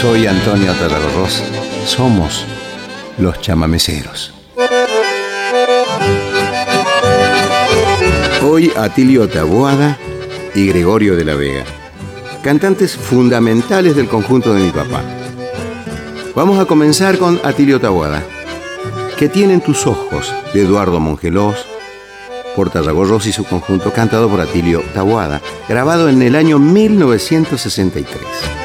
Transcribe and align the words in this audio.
Soy 0.00 0.26
Antonio 0.26 0.72
Tarragorros. 0.72 1.42
Somos 1.84 2.46
los 3.18 3.38
chamameceros. 3.42 4.32
Hoy 8.42 8.72
Atilio 8.78 9.28
Taboada 9.28 9.98
y 10.54 10.68
Gregorio 10.68 11.16
de 11.16 11.24
la 11.26 11.34
Vega, 11.34 11.64
cantantes 12.42 12.96
fundamentales 12.96 13.94
del 13.94 14.08
conjunto 14.08 14.54
de 14.54 14.62
mi 14.62 14.70
papá. 14.70 15.02
Vamos 16.34 16.58
a 16.58 16.64
comenzar 16.64 17.18
con 17.18 17.38
Atilio 17.44 17.78
Taboada. 17.78 18.24
Que 19.18 19.28
tienen 19.28 19.60
tus 19.60 19.86
ojos 19.86 20.34
de 20.54 20.62
Eduardo 20.62 20.98
Mongelós, 20.98 21.66
por 22.56 22.70
Tarragorros 22.70 23.26
y 23.26 23.32
su 23.32 23.44
conjunto, 23.44 23.92
cantado 23.92 24.30
por 24.30 24.40
Atilio 24.40 24.82
Taboada, 24.94 25.42
grabado 25.68 26.08
en 26.08 26.22
el 26.22 26.36
año 26.36 26.58
1963. 26.58 28.59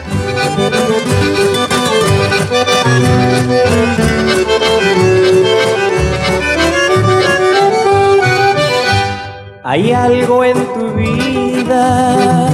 Hay 9.76 9.92
algo 9.92 10.42
en 10.46 10.56
tu 10.74 10.90
vida 10.94 12.48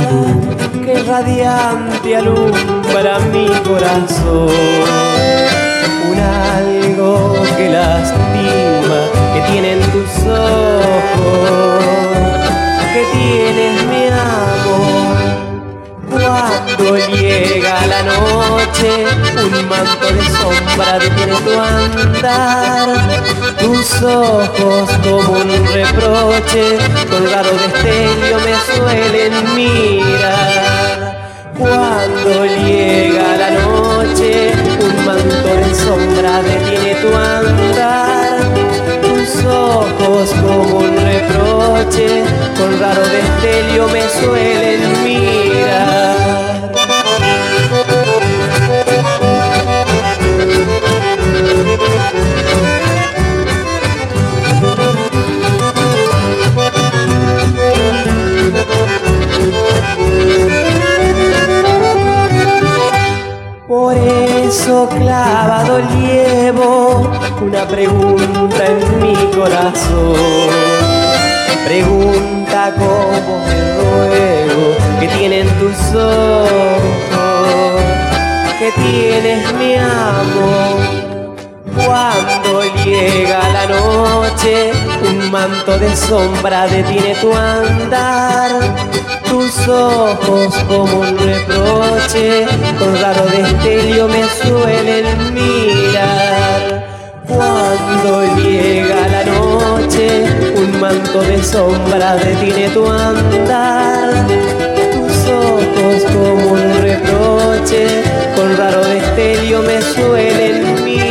que 0.83 1.03
radiante 1.03 2.15
alumbra 2.15 3.19
mi 3.31 3.45
corazón. 3.63 4.49
Un 6.09 6.17
algo 6.17 7.31
que 7.55 7.69
lastima, 7.69 9.01
que 9.35 9.51
tienen 9.51 9.79
tus 9.91 10.27
ojos, 10.31 11.83
que 12.91 13.03
tienes 13.13 13.85
mi 13.85 14.07
amor 14.07 15.10
cuando 16.81 17.15
llega 17.15 17.85
la 17.85 18.03
noche, 18.03 19.05
un 19.35 19.69
manto 19.69 20.07
de 20.07 20.23
sombra 20.29 20.99
detiene 20.99 21.35
tu 21.41 21.59
andar. 21.59 23.21
Tus 23.59 24.01
ojos 24.01 24.89
como 25.03 25.31
un 25.41 25.67
reproche, 25.73 26.77
colgado 27.09 27.51
de 27.51 27.65
estello 27.67 28.37
me 28.45 28.55
suelen 28.73 29.55
mirar. 29.55 31.17
Cuando 31.57 32.45
llega 32.45 33.37
la 33.37 33.51
noche, 33.51 34.51
un 34.79 35.05
manto 35.05 35.49
de 35.55 35.75
sombra 35.75 36.41
detiene 36.41 36.95
tu 36.95 37.15
andar. 37.15 38.39
Tus 39.01 39.45
ojos 39.45 40.31
como 40.41 40.79
un 40.79 40.95
reproche, 40.97 42.23
con 42.57 42.79
raro 42.79 43.03
destello 43.03 43.87
me 43.89 44.01
suelen 44.09 45.03
mirar. 45.03 46.10
Clavado 64.99 65.79
llevo 65.97 67.09
una 67.41 67.67
pregunta 67.67 68.65
en 68.65 69.01
mi 69.01 69.15
corazón. 69.35 70.49
Pregunta 71.65 72.73
como 72.77 73.39
me 73.45 73.59
ruego 73.77 74.75
que 74.99 75.07
tienen 75.07 75.47
tus 75.59 75.95
ojos, 75.95 77.81
que 78.59 78.71
tienes 78.71 79.53
mi 79.53 79.75
amor. 79.75 81.01
Cuando 81.85 82.63
llega 82.83 83.39
la 83.49 83.65
noche, 83.67 84.71
un 85.07 85.31
manto 85.31 85.77
de 85.79 85.95
sombra 85.95 86.67
detiene 86.67 87.15
tu 87.15 87.33
andar. 87.33 88.51
Tus 89.31 89.65
ojos 89.69 90.53
como 90.67 90.99
un 90.99 91.17
reproche, 91.17 92.45
con 92.77 93.01
raro 93.01 93.23
destello 93.27 94.09
me 94.09 94.25
suelen 94.25 95.33
mirar. 95.33 96.85
Cuando 97.25 98.35
llega 98.35 99.07
la 99.07 99.23
noche, 99.23 100.25
un 100.57 100.81
manto 100.81 101.21
de 101.21 101.41
sombra 101.41 102.17
detiene 102.17 102.67
tu 102.71 102.85
andar. 102.85 104.27
Tus 104.27 105.31
ojos 105.31 106.03
como 106.11 106.51
un 106.51 106.81
reproche, 106.81 108.03
con 108.35 108.57
raro 108.57 108.83
destello 108.83 109.61
me 109.61 109.81
suelen 109.81 110.83
mirar. 110.83 111.10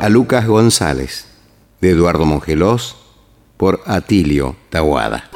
A 0.00 0.08
Lucas 0.08 0.46
González, 0.46 1.26
de 1.80 1.90
Eduardo 1.90 2.24
Mongelós, 2.24 2.96
por 3.56 3.82
Atilio 3.84 4.56
Tahuada. 4.70 5.30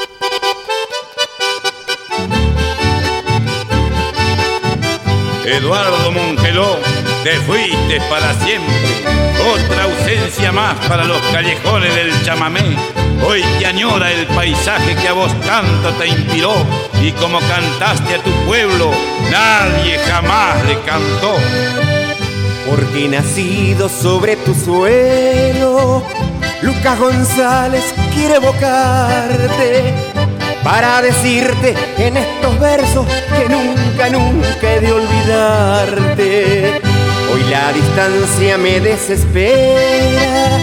Eduardo 5.44 6.10
Mongeló, 6.12 6.78
te 7.24 7.40
fuiste 7.40 8.00
para 8.10 8.34
siempre. 8.34 8.74
Otra 9.50 9.84
ausencia 9.84 10.52
más 10.52 10.74
para 10.86 11.04
los 11.04 11.18
callejones 11.32 11.94
del 11.94 12.22
chamamé. 12.22 12.76
Hoy 13.26 13.42
te 13.58 13.64
añora 13.64 14.12
el 14.12 14.26
paisaje 14.26 14.94
que 14.94 15.08
a 15.08 15.14
vos 15.14 15.32
tanto 15.40 15.90
te 15.94 16.08
inspiró. 16.08 16.52
Y 17.02 17.12
como 17.12 17.40
cantaste 17.40 18.16
a 18.16 18.22
tu 18.22 18.30
pueblo, 18.44 18.90
nadie 19.30 19.98
jamás 20.00 20.62
le 20.66 20.78
cantó. 20.80 21.36
Porque 22.68 23.08
nacido 23.08 23.88
sobre 23.88 24.36
tu 24.36 24.54
suelo, 24.54 26.02
Lucas 26.60 26.98
González 26.98 27.94
quiere 28.14 28.34
evocarte 28.34 29.94
para 30.62 31.00
decirte 31.00 31.74
en 31.96 32.18
estos 32.18 32.60
versos 32.60 33.06
que 33.06 33.48
nunca, 33.48 34.10
nunca 34.10 34.74
he 34.74 34.80
de 34.80 34.92
olvidarte. 34.92 36.93
La 37.50 37.72
distancia 37.72 38.58
me 38.58 38.80
desespera, 38.80 40.58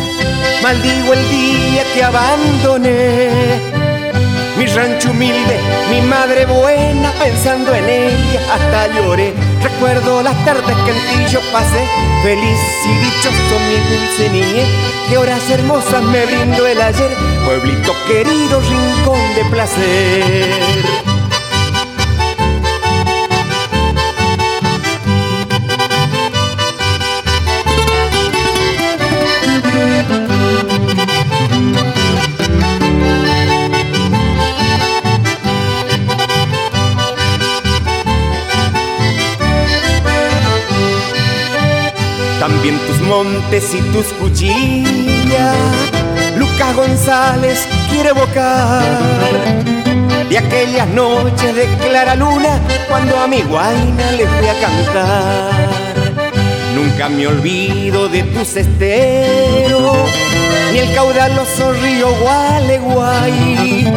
maldigo 0.63 1.13
el 1.13 1.29
día 1.29 1.83
que 1.93 2.03
abandoné. 2.03 3.29
Mi 4.57 4.65
rancho 4.65 5.11
humilde, 5.11 5.59
mi 5.89 6.01
madre 6.01 6.45
buena, 6.45 7.11
pensando 7.13 7.73
en 7.73 7.87
ella 7.87 8.41
hasta 8.53 8.87
lloré. 8.93 9.33
Recuerdo 9.61 10.21
las 10.23 10.35
tardes 10.43 10.75
que 10.85 10.91
en 10.91 10.97
ti 10.97 11.31
yo 11.31 11.39
pasé, 11.51 11.87
feliz 12.23 12.59
y 12.85 12.93
dichoso 13.05 13.59
mi 13.67 13.77
dulce 13.89 14.29
niñez. 14.29 14.67
Que 15.09 15.17
horas 15.17 15.49
hermosas 15.49 16.03
me 16.03 16.25
brindó 16.25 16.65
el 16.67 16.81
ayer, 16.81 17.11
pueblito 17.45 17.93
querido, 18.07 18.59
rincón 18.61 19.35
de 19.35 19.45
placer. 19.51 21.10
Montes 43.11 43.73
y 43.73 43.81
tus 43.91 44.05
cuchillas. 44.13 45.57
Lucas 46.37 46.75
González 46.75 47.67
quiere 47.89 48.09
evocar 48.09 48.83
de 50.29 50.37
aquellas 50.37 50.87
noches 50.87 51.53
de 51.53 51.65
clara 51.83 52.15
luna 52.15 52.57
cuando 52.87 53.19
a 53.19 53.27
mi 53.27 53.41
guaina 53.41 54.11
le 54.11 54.25
fui 54.25 54.47
a 54.47 54.53
cantar. 54.61 55.51
Nunca 56.73 57.09
me 57.09 57.27
olvido 57.27 58.07
de 58.07 58.23
tus 58.23 58.55
esteros, 58.55 60.09
ni 60.71 60.79
el 60.79 60.93
caudaloso 60.95 61.73
río 61.73 62.07
Gualeguay, 62.21 63.91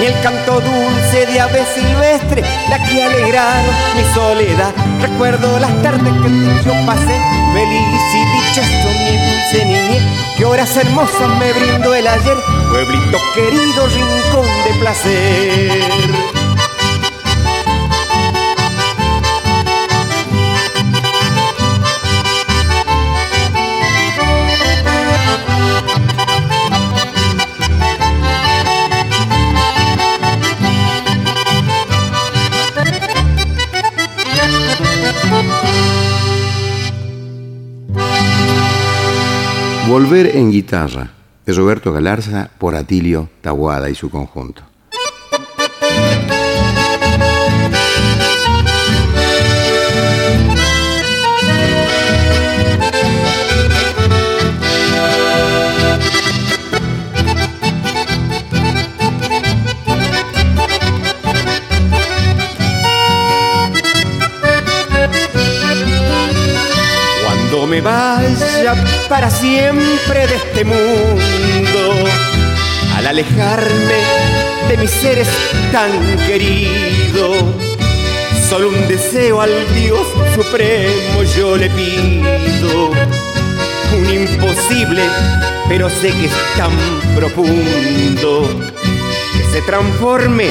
ni 0.00 0.06
el 0.06 0.20
canto 0.24 0.60
dulce 0.60 1.26
de 1.26 1.40
ave 1.40 1.62
silvestre, 1.72 2.42
la 2.68 2.84
que 2.84 3.04
alegraron 3.04 3.74
mi 3.96 4.04
soledad. 4.12 4.72
Recuerdo 5.00 5.60
las 5.60 5.82
tardes 5.84 6.12
que 6.22 6.68
yo 6.68 6.74
pasé, 6.84 7.16
feliz 7.52 8.02
y 8.14 8.24
dichoso 8.36 8.88
mi 9.04 9.16
dulce 9.16 9.64
niñez, 9.64 10.02
que 10.36 10.44
horas 10.44 10.76
hermosas 10.76 11.28
me 11.38 11.52
brindó 11.52 11.94
el 11.94 12.06
ayer, 12.06 12.36
pueblito 12.70 13.18
querido, 13.34 13.86
rincón 13.86 14.46
de 14.64 14.80
placer. 14.80 16.39
Volver 40.10 40.34
en 40.34 40.50
guitarra 40.50 41.08
de 41.46 41.52
Roberto 41.52 41.92
Galarza 41.92 42.50
por 42.58 42.74
Atilio 42.74 43.28
Tabuada 43.42 43.88
y 43.88 43.94
su 43.94 44.10
conjunto. 44.10 44.64
me 67.70 67.80
vaya 67.80 68.49
para 69.10 69.28
siempre 69.28 70.28
de 70.28 70.36
este 70.36 70.64
mundo, 70.64 72.04
al 72.96 73.08
alejarme 73.08 73.98
de 74.68 74.76
mis 74.76 74.88
seres 74.88 75.26
tan 75.72 75.90
queridos. 76.28 77.36
Solo 78.48 78.68
un 78.68 78.86
deseo 78.86 79.40
al 79.40 79.50
Dios 79.74 80.06
Supremo 80.32 81.24
yo 81.36 81.56
le 81.56 81.68
pido, 81.70 82.92
un 83.98 84.14
imposible, 84.14 85.02
pero 85.68 85.90
sé 85.90 86.12
que 86.12 86.26
es 86.26 86.32
tan 86.56 86.70
profundo, 87.16 88.48
que 89.32 89.44
se 89.52 89.62
transforme 89.62 90.50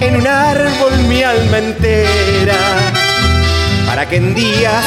en 0.00 0.16
un 0.16 0.26
árbol 0.28 0.92
mi 1.08 1.24
alma 1.24 1.58
entera, 1.58 2.58
para 3.88 4.08
que 4.08 4.16
en 4.18 4.36
días 4.36 4.84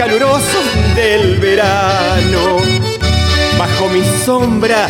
calurosos 0.00 0.64
del 0.96 1.36
verano. 1.40 2.56
Bajo 3.58 3.86
mi 3.90 4.02
sombra 4.24 4.86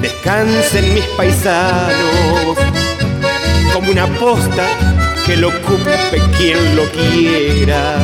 descansen 0.00 0.94
mis 0.94 1.04
paisanos, 1.16 2.56
como 3.74 3.90
una 3.90 4.06
posta 4.20 4.68
que 5.26 5.36
lo 5.36 5.48
ocupe 5.48 6.22
quien 6.38 6.76
lo 6.76 6.84
quiera. 6.92 7.96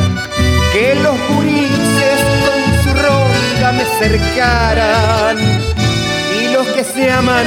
Que 0.73 0.95
los 0.95 1.15
gurises 1.29 2.19
con 2.45 2.61
su 2.83 2.91
ronda 3.01 3.71
me 3.71 3.85
cercaran 4.05 5.37
y 6.41 6.51
los 6.51 6.67
que 6.67 6.83
se 6.83 7.09
aman 7.09 7.45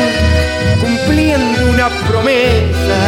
cumpliendo 0.81 1.67
una 1.67 1.91
promesa 2.09 2.99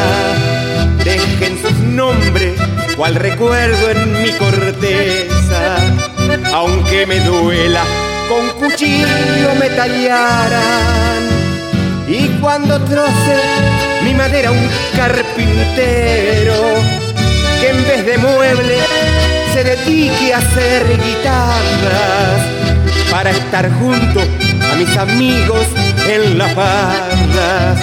dejen 1.03 1.59
sus 1.63 1.79
nombres 1.79 2.61
cual 2.99 3.15
recuerdo 3.15 3.91
en 3.91 4.23
mi 4.23 4.33
corteza, 4.33 5.77
aunque 6.53 7.07
me 7.07 7.21
duela, 7.21 7.85
con 8.29 8.49
cuchillo 8.61 9.55
me 9.61 9.69
tallaran. 9.71 11.23
Y 12.09 12.27
cuando 12.41 12.81
troce 12.81 13.37
mi 14.03 14.15
madera 14.15 14.51
un 14.51 14.69
carpintero, 14.97 16.55
que 17.61 17.71
en 17.71 17.85
vez 17.85 18.05
de 18.05 18.19
mueble 18.19 18.79
se 19.55 19.63
dedique 19.63 20.35
a 20.35 20.39
hacer 20.39 20.85
guitarras, 21.01 22.43
para 23.13 23.31
estar 23.31 23.71
junto 23.79 24.21
a 24.21 24.75
mis 24.75 24.97
amigos 24.97 25.67
en 26.09 26.37
las 26.37 26.53
barras, 26.57 27.79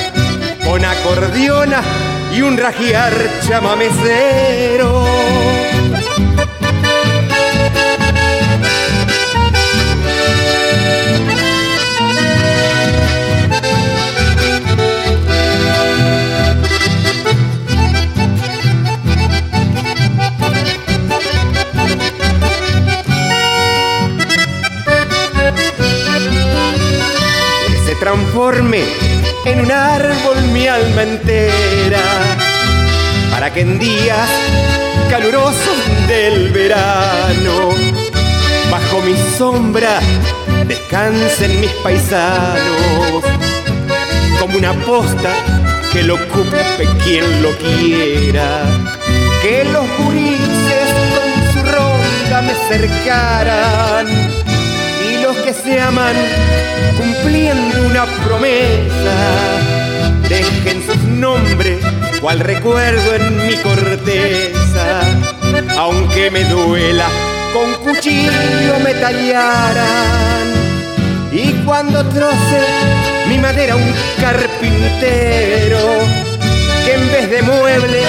con 0.65 0.83
acordeona 0.83 1.81
y 2.35 2.41
un 2.41 2.57
rajiar 2.57 3.13
chamamecero. 3.47 5.05
Que 27.67 27.77
se 27.85 27.95
transforme 27.95 29.14
en 29.45 29.61
un 29.61 29.71
árbol 29.71 30.41
mi 30.51 30.67
alma 30.67 31.03
entera, 31.03 32.01
para 33.31 33.53
que 33.53 33.61
en 33.61 33.77
días 33.77 34.29
calurosos 35.09 35.77
del 36.07 36.49
verano, 36.49 37.69
bajo 38.71 39.01
mi 39.01 39.15
sombra, 39.37 39.99
descansen 40.67 41.61
mis 41.61 41.71
paisanos, 41.83 43.23
como 44.39 44.57
una 44.57 44.73
posta 44.73 45.31
que 45.93 46.03
lo 46.03 46.15
ocupe 46.15 46.87
quien 47.03 47.43
lo 47.43 47.51
quiera, 47.57 48.63
que 49.43 49.63
los 49.65 49.85
gurises 49.99 50.89
con 51.15 51.53
su 51.53 51.71
ronda 51.71 52.41
me 52.41 52.53
cercaran 52.67 54.24
que 55.33 55.53
se 55.53 55.81
aman 55.81 56.15
cumpliendo 56.97 57.87
una 57.87 58.05
promesa. 58.23 59.15
Dejen 60.29 60.85
sus 60.85 61.01
nombres 61.03 61.79
cual 62.21 62.39
recuerdo 62.39 63.15
en 63.15 63.47
mi 63.47 63.55
corteza, 63.57 65.01
aunque 65.77 66.29
me 66.29 66.43
duela, 66.43 67.07
con 67.53 67.73
cuchillo 67.83 68.79
me 68.83 68.93
tallaran. 68.93 70.53
Y 71.31 71.53
cuando 71.65 72.05
troce 72.05 72.61
mi 73.27 73.39
madera 73.39 73.75
un 73.75 73.93
carpintero, 74.21 75.79
que 76.85 76.93
en 76.93 77.07
vez 77.11 77.31
de 77.31 77.41
mueble 77.41 78.01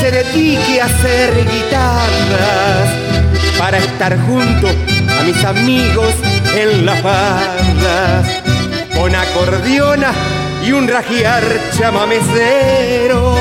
se 0.00 0.10
dedique 0.10 0.80
a 0.80 0.86
hacer 0.86 1.34
guitarras 1.44 2.88
para 3.58 3.78
estar 3.78 4.16
junto 4.26 4.68
a 5.18 5.22
mis 5.24 5.44
amigos 5.44 6.14
en 6.56 6.86
la 6.86 6.94
farda, 6.96 8.22
con 8.96 9.14
acordeona 9.14 10.12
y 10.64 10.72
un 10.72 10.86
rajiar 10.86 11.42
chamamecero. 11.76 13.34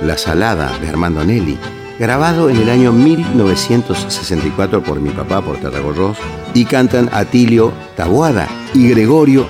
La 0.00 0.16
Salada 0.16 0.78
de 0.78 0.88
Armando 0.88 1.24
Nelly, 1.24 1.58
grabado 1.98 2.48
en 2.48 2.56
el 2.56 2.70
año 2.70 2.92
1964 2.92 4.80
por 4.80 5.00
mi 5.00 5.10
papá, 5.10 5.42
por 5.42 5.56
Tarragorros, 5.56 6.18
y 6.54 6.64
cantan 6.64 7.10
Atilio 7.12 7.72
Tabuada 7.96 8.46
y 8.74 8.90
Gregorio 8.90 9.48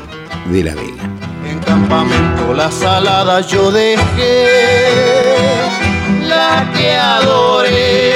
de 0.51 0.65
la 0.65 0.75
Vega. 0.75 1.05
En 1.47 1.59
campamento 1.59 2.55
La 2.55 2.71
Salada 2.71 3.43
yo 3.43 3.71
dejé 3.71 4.47
la 6.29 6.67
que 6.75 6.97
adoré 6.97 8.15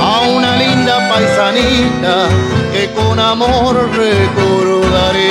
a 0.00 0.20
una 0.20 0.56
linda 0.56 1.08
paisanita 1.08 2.28
que 2.72 2.92
con 2.92 3.18
amor 3.18 3.90
recordaré 3.96 5.26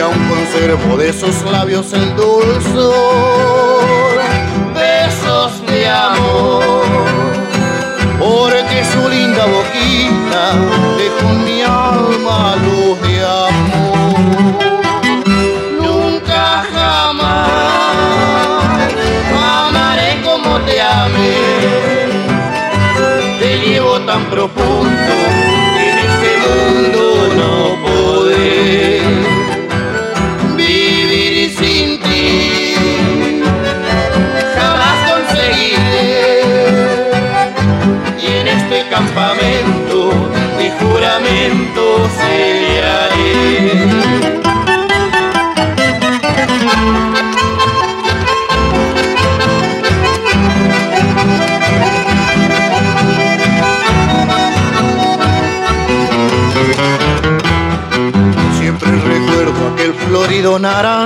aún 0.00 0.29
conservo 0.52 0.96
de 0.96 1.12
sus 1.12 1.42
labios 1.42 1.92
el 1.92 2.16
dulzor, 2.16 2.94
besos 4.74 5.64
de 5.66 5.88
amor, 5.88 6.72
porque 8.18 8.84
su 8.84 9.08
linda 9.08 9.46
boquita 9.46 10.54
dejó 10.98 11.30
en 11.30 11.44
mi 11.44 11.62
alma 11.62 12.56
luz 12.64 13.00
de 13.02 13.24
amor. 13.24 14.18
Nunca 15.80 16.64
jamás 16.72 17.50
amaré 19.68 20.20
como 20.24 20.58
te 20.62 20.82
amé, 20.82 22.08
te 23.38 23.58
llevo 23.58 24.00
tan 24.00 24.24
profundo 24.24 25.09
río 60.58 60.99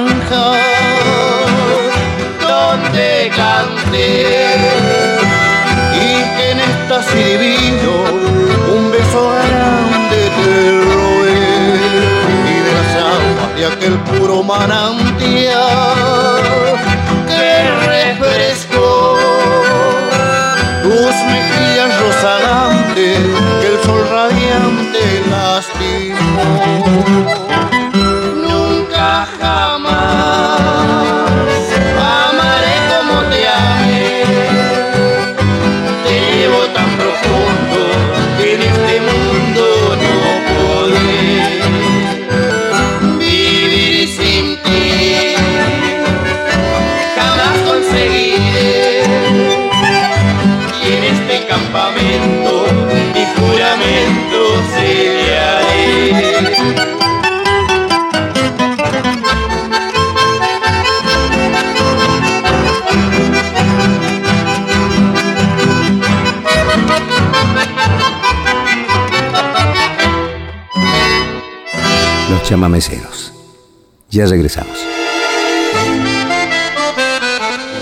Ya 74.11 74.27
regresamos. 74.27 74.77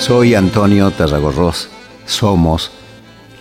Soy 0.00 0.34
Antonio 0.34 0.90
Tarragorros. 0.90 1.70
Somos 2.04 2.72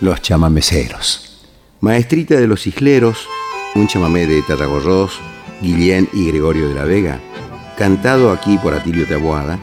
los 0.00 0.22
chamameceros. 0.22 1.40
Maestrita 1.80 2.36
de 2.36 2.46
los 2.46 2.68
Isleros, 2.68 3.26
un 3.74 3.88
chamamé 3.88 4.28
de 4.28 4.40
Tarragorros, 4.42 5.18
Guillén 5.60 6.08
y 6.12 6.28
Gregorio 6.28 6.68
de 6.68 6.76
la 6.76 6.84
Vega, 6.84 7.18
cantado 7.76 8.30
aquí 8.30 8.56
por 8.58 8.74
Atilio 8.74 9.08
Taboada, 9.08 9.58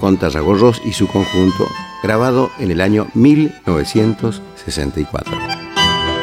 con 0.00 0.16
Tarragorros 0.16 0.80
y 0.86 0.94
su 0.94 1.08
conjunto, 1.08 1.68
grabado 2.02 2.50
en 2.58 2.70
el 2.70 2.80
año 2.80 3.06
1964. 3.12 5.36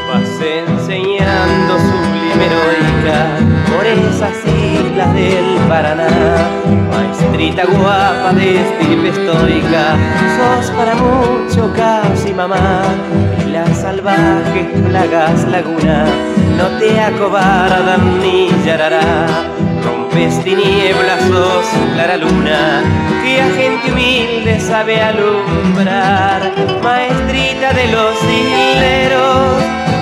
Vas 0.07 0.29
enseñando 0.41 1.77
por 3.69 3.85
esas 3.85 4.54
islas 4.95 5.13
del 5.13 5.57
Paraná. 5.67 6.07
Maestrita 6.89 7.65
guapa 7.65 8.33
de 8.33 8.61
estirpe 8.61 9.09
estoica, 9.09 9.97
sos 10.37 10.71
para 10.71 10.95
mucho 10.95 11.73
casi 11.75 12.33
mamá. 12.33 12.83
Y 13.45 13.51
las 13.51 13.77
salvajes 13.81 14.67
plagas 14.87 15.45
laguna 15.49 16.05
no 16.57 16.67
te 16.79 16.99
acobardan 16.99 18.19
ni 18.21 18.49
llorará. 18.65 19.27
Rompes 19.83 20.41
tinieblas, 20.43 21.21
sos 21.27 21.65
clara 21.93 22.17
luna, 22.17 22.81
que 23.23 23.41
a 23.41 23.49
gente 23.51 23.91
humilde 23.91 24.59
sabe 24.59 25.01
alumbrar. 25.01 26.53
Maestrita 26.81 27.73
de 27.73 27.87
los 27.87 28.15
hileros, 28.23 29.61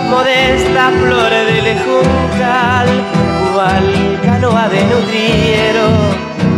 modesta 0.09 0.91
flor 1.01 1.31
del 1.31 1.79
juncal 1.79 3.23
cual 3.53 4.32
canoa 4.43 4.67
de 4.67 4.83
nutriero, 4.83 5.88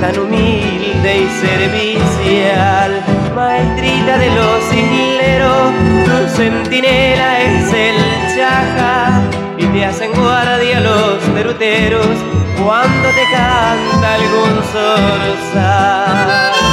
tan 0.01 0.17
humilde 0.17 1.17
y 1.17 1.27
servicial, 1.45 2.91
maestrita 3.35 4.17
de 4.17 4.29
los 4.31 4.73
isleros, 4.73 5.71
tu 6.05 6.35
centinela 6.35 7.41
es 7.41 7.71
el 7.73 7.95
chaja, 8.35 9.21
y 9.59 9.65
te 9.67 9.85
hacen 9.85 10.11
guardia 10.13 10.79
los 10.79 11.19
peruteros 11.35 12.07
cuando 12.63 13.09
te 13.09 13.23
canta 13.31 14.13
algún 14.15 14.63
zorzal. 14.73 16.64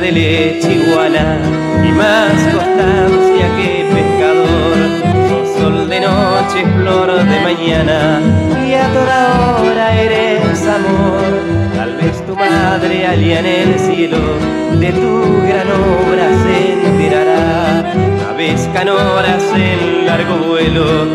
De 0.00 0.10
leche 0.10 0.72
iguana 0.72 1.38
y 1.84 1.92
más 1.92 2.32
constancia 2.52 3.46
que 3.56 3.86
pescador. 3.92 4.78
Sol 5.58 5.88
de 5.88 6.00
noche, 6.00 6.64
flor 6.76 7.12
de 7.12 7.40
mañana 7.40 8.20
y 8.66 8.72
a 8.74 8.88
toda 8.88 9.60
hora 9.60 10.00
eres 10.00 10.66
amor. 10.66 11.22
Tal 11.76 11.96
vez 11.96 12.26
tu 12.26 12.34
madre 12.34 13.06
allá 13.06 13.40
en 13.40 13.46
el 13.46 13.78
cielo 13.78 14.18
de 14.80 14.92
tu 14.92 15.42
gran 15.46 15.68
obra 15.70 16.26
se 16.42 16.72
enterará. 16.86 17.92
Aves 18.30 18.68
canoras 18.72 19.44
en 19.54 20.06
largo 20.06 20.36
vuelo, 20.48 21.06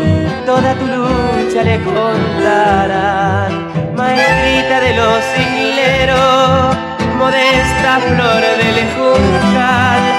toda 0.46 0.74
tu 0.74 0.86
lucha 0.86 1.64
le 1.64 1.80
contarán. 1.82 3.68
Maestrita 3.96 4.80
de 4.80 4.94
los 4.94 5.24
hileros 5.36 6.97
modesta 7.18 7.98
flor 8.00 8.40
del 8.40 8.78
juncal, 8.94 10.17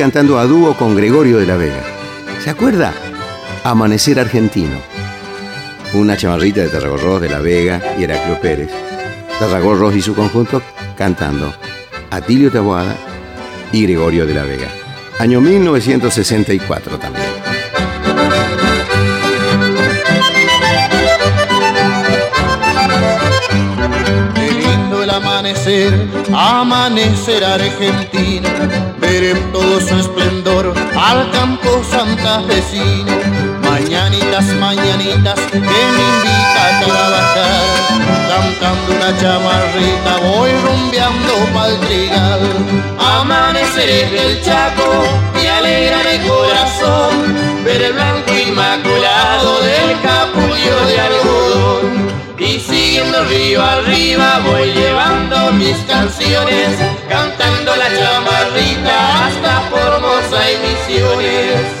cantando 0.00 0.38
a 0.38 0.46
dúo 0.46 0.74
con 0.78 0.96
Gregorio 0.96 1.36
de 1.36 1.44
la 1.44 1.56
Vega. 1.56 1.82
¿Se 2.42 2.48
acuerda? 2.48 2.94
Amanecer 3.64 4.18
Argentino. 4.18 4.78
Una 5.92 6.16
chamarrita 6.16 6.62
de 6.62 6.70
Tarragorros 6.70 7.20
de 7.20 7.28
la 7.28 7.40
Vega 7.40 7.82
y 7.98 8.04
Heraclio 8.04 8.40
Pérez. 8.40 8.70
Tarragorros 9.38 9.94
y 9.94 10.00
su 10.00 10.14
conjunto 10.14 10.62
cantando 10.96 11.52
Atilio 12.10 12.50
Taboada 12.50 12.96
y 13.72 13.82
Gregorio 13.82 14.26
de 14.26 14.32
la 14.32 14.44
Vega. 14.44 14.68
Año 15.18 15.42
1964 15.42 16.98
también. 16.98 17.09
Amanecer, 25.50 26.08
amanecer 26.32 27.44
argentino, 27.44 28.48
ver 29.00 29.24
en 29.24 29.52
todo 29.52 29.80
su 29.80 29.96
esplendor 29.96 30.72
al 30.96 31.30
campo 31.32 31.82
santafesino. 31.90 33.12
Mañanitas, 33.62 34.44
mañanitas 34.60 35.40
que 35.50 35.58
me 35.58 35.66
invita 35.66 36.60
a 36.66 36.80
trabajar, 36.84 37.62
cantando 38.28 38.94
una 38.94 39.18
chamarrita 39.18 40.16
voy 40.22 40.50
rumbeando 40.64 41.34
pa'l 41.52 41.80
trigal. 41.80 42.40
Amanecer 42.98 44.10
del 44.10 44.42
Chaco 44.42 45.04
me 45.34 45.50
alegra 45.50 45.98
mi 45.98 46.28
corazón, 46.28 47.64
ver 47.64 47.82
el 47.82 47.92
blanco 47.92 48.32
inmaculado 48.32 49.60
del 49.62 50.00
capullo 50.00 50.86
de 50.86 51.00
algodón 51.00 52.09
siguiendo 52.90 53.24
río 53.26 53.62
arriba 53.62 54.40
voy 54.44 54.72
llevando 54.72 55.52
mis 55.52 55.76
canciones, 55.86 56.76
cantando 57.08 57.76
la 57.76 57.88
chamarrita 57.88 59.26
hasta 59.26 59.60
Formosa 59.70 60.50
y 60.50 60.56
Misiones. 60.58 61.79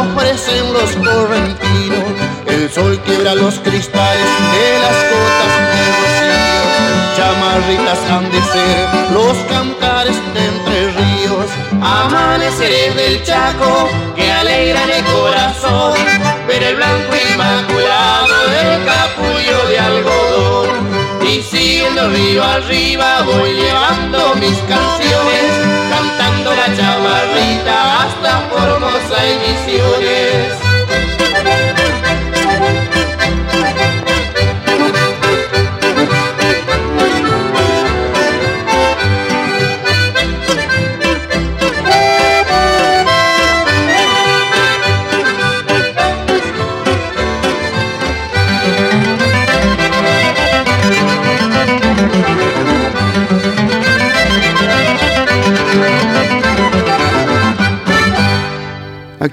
Ofrecen 0.00 0.72
los 0.72 0.90
correntinos. 0.96 2.04
El 2.46 2.70
sol 2.70 2.98
quiebra 3.04 3.34
los 3.34 3.58
cristales 3.60 4.30
de 4.52 4.66
las 4.84 4.98
cotas 5.10 5.52
de 5.72 5.84
rocío. 5.98 6.50
Chamarritas 7.16 7.98
han 8.10 8.30
de 8.30 8.40
ser 8.52 8.88
los 9.12 9.36
cantares 9.48 10.16
de 10.34 10.46
entre 10.46 10.90
ríos. 10.92 11.46
Amaneceres 11.82 12.94
del 12.96 13.22
Chaco 13.24 13.88
que 14.16 14.30
alegran 14.30 14.90
el 14.90 15.04
corazón. 15.04 15.94
Ver 16.46 16.62
el 16.62 16.76
blanco 16.76 17.12
inmaculado 17.32 18.34
del 18.54 18.84
capullo 18.84 19.68
de 19.68 19.78
algodón 19.78 20.90
y 21.22 21.42
siguiendo 21.42 22.08
río 22.08 22.42
arriba 22.42 23.22
voy 23.22 23.52
llevando 23.52 24.34
mis 24.36 24.56
canciones, 24.68 25.52
cantando 25.90 26.52
la 26.54 26.76
chamarrita 26.76 27.79
Formosa 28.60 29.16
y 29.26 29.38
Misiones. 29.38 30.29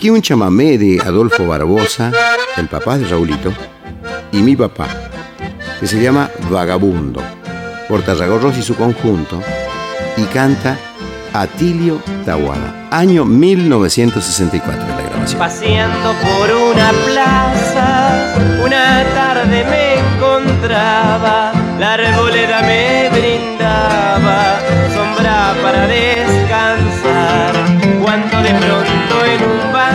Aquí 0.08 0.14
un 0.14 0.22
chamamé 0.22 0.78
de 0.78 1.02
Adolfo 1.02 1.46
Barbosa, 1.46 2.14
el 2.56 2.70
papá 2.70 2.98
de 2.98 3.06
Raulito, 3.08 3.52
y 4.32 4.38
mi 4.38 4.56
papá, 4.56 4.88
que 5.82 5.86
se 5.86 6.02
llama 6.02 6.32
Vagabundo, 6.50 7.22
por 7.90 8.04
Tarragorros 8.04 8.58
y 8.58 8.64
su 8.64 8.74
conjunto, 8.76 9.44
y 10.16 10.24
canta 10.28 10.78
Atilio 11.34 12.02
Tawada, 12.26 12.88
año 12.90 13.26
1964 13.26 14.82
de 14.82 14.88
la 14.88 15.10
grabación. 15.10 15.40
Paseando 15.40 16.14
por 16.14 16.52
una 16.56 16.94
plaza, 17.06 18.34
una 18.64 19.04
tarde 19.14 19.66
me 19.66 20.00
encontraba, 20.00 21.52
la 21.78 21.96
arboleda 21.96 22.62
me 22.62 23.10
brindaba 23.10 24.60
sombra 24.96 25.54
para 25.62 25.86
descansar, 25.86 27.54
cuando 28.02 28.42
de 28.42 28.54
pronto 28.54 29.26
en 29.26 29.44
un 29.44 29.74
banco 29.74 29.87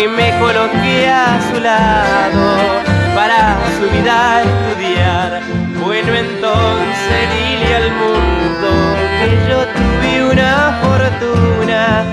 fui 0.00 0.08
me 0.08 0.30
coloqué 0.38 1.08
a 1.08 1.38
su 1.50 1.60
lado 1.60 2.80
para 3.14 3.58
su 3.76 3.84
vida 3.90 4.42
estudiar. 4.42 5.42
Bueno, 5.84 6.14
entonces 6.14 7.22
dile 7.34 7.76
al 7.76 7.90
mundo 8.02 8.68
que 9.18 9.28
yo 9.48 9.58
tuve 9.76 10.12
una 10.32 10.54
fortuna, 10.82 12.04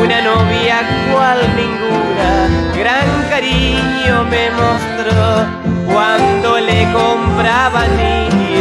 una 0.00 0.18
novia 0.22 0.76
cual 1.10 1.40
ninguna, 1.56 2.30
gran 2.78 3.08
cariño 3.28 4.14
me 4.30 4.44
mostró 4.50 5.46
cuando 5.92 6.48
le 6.60 6.80
compraba 6.92 7.80
niños, 7.88 8.50
y 8.50 8.51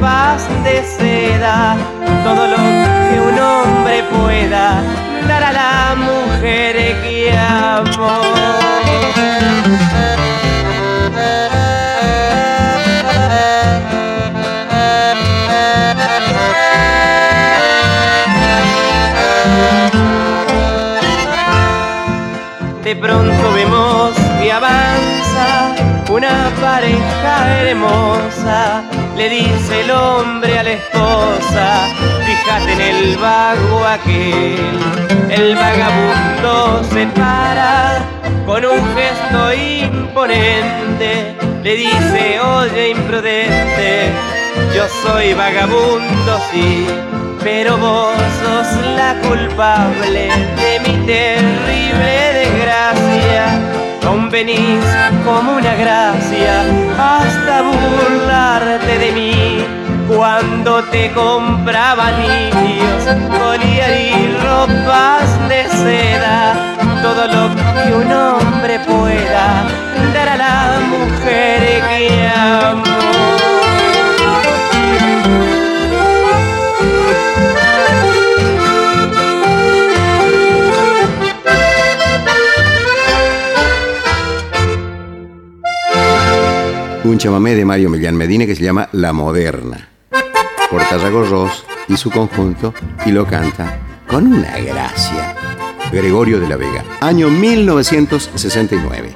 ropas 0.00 0.48
de 0.64 0.82
seda, 0.82 1.76
todo 2.24 2.46
lo 2.46 2.56
que 2.56 3.20
un 3.20 3.38
hombre 3.38 4.02
pueda 4.04 4.82
dar 5.28 5.44
a 5.44 5.52
la 5.52 5.94
mujer 5.94 6.76
que 7.02 7.32
amo. 7.36 8.20
De 22.82 22.96
pronto 22.96 23.52
vemos 23.54 24.14
que 24.40 24.50
avanza 24.50 25.74
una 26.10 26.50
pareja 26.60 27.60
hermosa. 27.60 28.89
Le 29.20 29.28
dice 29.28 29.82
el 29.82 29.90
hombre 29.90 30.58
a 30.58 30.62
la 30.62 30.70
esposa, 30.70 31.86
fíjate 32.24 32.72
en 32.72 32.80
el 32.80 33.16
vago 33.18 33.84
aquel. 33.84 34.78
El 35.28 35.54
vagabundo 35.54 36.82
se 36.90 37.06
para 37.08 37.98
con 38.46 38.64
un 38.64 38.80
gesto 38.96 39.52
imponente. 39.52 41.36
Le 41.62 41.76
dice, 41.76 42.40
oye 42.40 42.92
imprudente, 42.92 44.08
yo 44.74 44.84
soy 45.02 45.34
vagabundo, 45.34 46.40
sí, 46.50 46.86
pero 47.44 47.76
vos 47.76 48.16
sos 48.42 48.86
la 48.96 49.16
culpable 49.20 50.30
de 50.56 50.80
mi 50.80 51.06
terrible 51.06 52.32
desgracia. 52.40 53.69
Venís 54.30 54.84
como 55.24 55.54
una 55.54 55.74
gracia 55.74 56.62
hasta 56.96 57.62
burlarte 57.62 58.98
de 58.98 59.12
mí. 59.12 59.64
Cuando 60.06 60.84
te 60.84 61.10
compraba 61.12 62.12
niños, 62.12 63.04
collar 63.28 63.90
y 63.90 64.36
ropas 64.42 65.19
chamamé 87.20 87.54
de 87.54 87.66
Mario 87.66 87.90
Millán 87.90 88.16
Medina 88.16 88.46
que 88.46 88.56
se 88.56 88.64
llama 88.64 88.88
La 88.92 89.12
Moderna, 89.12 89.90
por 90.70 90.82
Tarragorros 90.84 91.66
y 91.86 91.98
su 91.98 92.10
conjunto, 92.10 92.72
y 93.04 93.10
lo 93.10 93.26
canta 93.26 93.78
con 94.08 94.26
una 94.26 94.56
gracia. 94.56 95.36
Gregorio 95.92 96.40
de 96.40 96.48
la 96.48 96.56
Vega, 96.56 96.82
año 97.02 97.28
1969. 97.28 99.12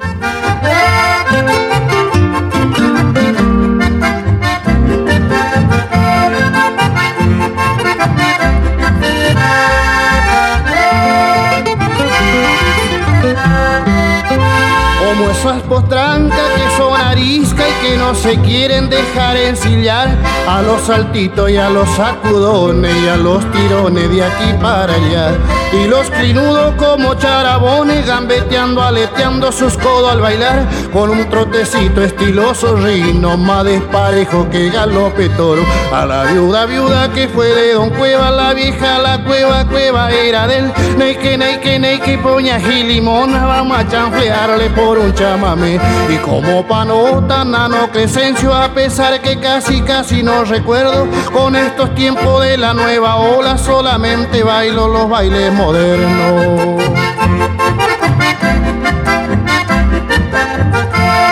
No 17.97 18.15
se 18.15 18.37
quieren 18.39 18.89
dejar 18.89 19.37
ensillar 19.37 20.09
a 20.47 20.61
los 20.61 20.81
saltitos 20.81 21.49
y 21.49 21.57
a 21.57 21.69
los 21.69 21.87
sacudones 21.89 22.95
y 23.03 23.07
a 23.07 23.17
los 23.17 23.49
tirones 23.51 24.09
de 24.09 24.23
aquí 24.23 24.53
para 24.61 24.93
allá. 24.93 25.37
Y 25.73 25.87
los 25.87 26.09
crinudos 26.09 26.75
como 27.05 27.19
charabones 27.19 28.05
gambeteando, 28.07 28.81
aleteando 28.81 29.51
sus 29.51 29.77
codos 29.77 30.11
al 30.11 30.21
bailar 30.21 30.67
con 30.91 31.11
un 31.11 31.29
trotecito 31.29 32.01
estiloso 32.01 32.75
rino 32.75 33.37
más 33.37 33.63
desparejo 33.63 34.49
que 34.49 34.69
galope 34.69 35.29
toro. 35.29 35.61
A 35.93 36.05
la 36.05 36.23
viuda, 36.23 36.65
viuda 36.65 37.11
que 37.13 37.27
fue 37.27 37.47
de 37.47 37.73
Don 37.73 37.91
Cueva, 37.91 38.31
la 38.31 38.53
vieja, 38.53 38.97
la 38.97 39.23
cueva, 39.23 39.65
cueva 39.65 40.11
era 40.11 40.47
del 40.47 40.73
Neike, 40.97 41.37
neike, 41.37 41.79
neike, 41.79 42.17
poña 42.17 42.59
gilimona, 42.59 43.45
vamos 43.45 43.77
a 43.77 43.87
chanflearle 43.87 44.69
por 44.71 44.97
un 44.97 45.13
chamamé. 45.13 45.79
Y 46.09 46.17
como 46.17 46.65
panota, 46.67 47.45
nano 47.45 47.89
Crescencio, 47.91 48.51
a 48.51 48.73
pesar 48.73 49.21
que 49.21 49.39
casi, 49.39 49.81
casi 49.81 50.23
no 50.23 50.43
recuerdo, 50.43 51.07
con 51.31 51.55
estos 51.55 51.93
tiempos 51.93 52.41
de 52.43 52.57
la 52.57 52.73
nueva 52.73 53.17
ola 53.17 53.57
solamente 53.59 54.41
bailo 54.41 54.87
los 54.87 55.07
bailes 55.07 55.53
modernos. 55.53 56.84
Thank 57.27 57.59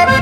you. 0.07 0.12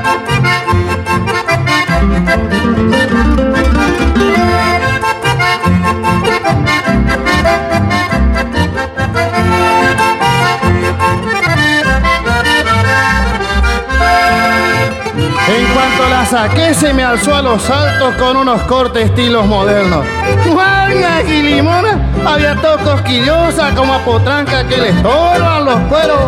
Que 16.32 16.74
se 16.74 16.94
me 16.94 17.04
alzó 17.04 17.36
a 17.36 17.42
los 17.42 17.62
saltos 17.62 18.16
con 18.16 18.38
unos 18.38 18.62
cortes 18.62 19.04
estilos 19.04 19.46
modernos. 19.46 20.06
Juana 20.50 21.22
y 21.24 21.42
limona, 21.42 22.00
había 22.26 22.56
tocos 22.56 23.02
quillosa 23.02 23.76
como 23.76 23.94
a 23.94 24.00
potranca 24.00 24.66
que 24.66 24.78
les 24.78 24.96
estorban 24.96 25.66
los 25.66 25.78
cueros. 25.90 26.20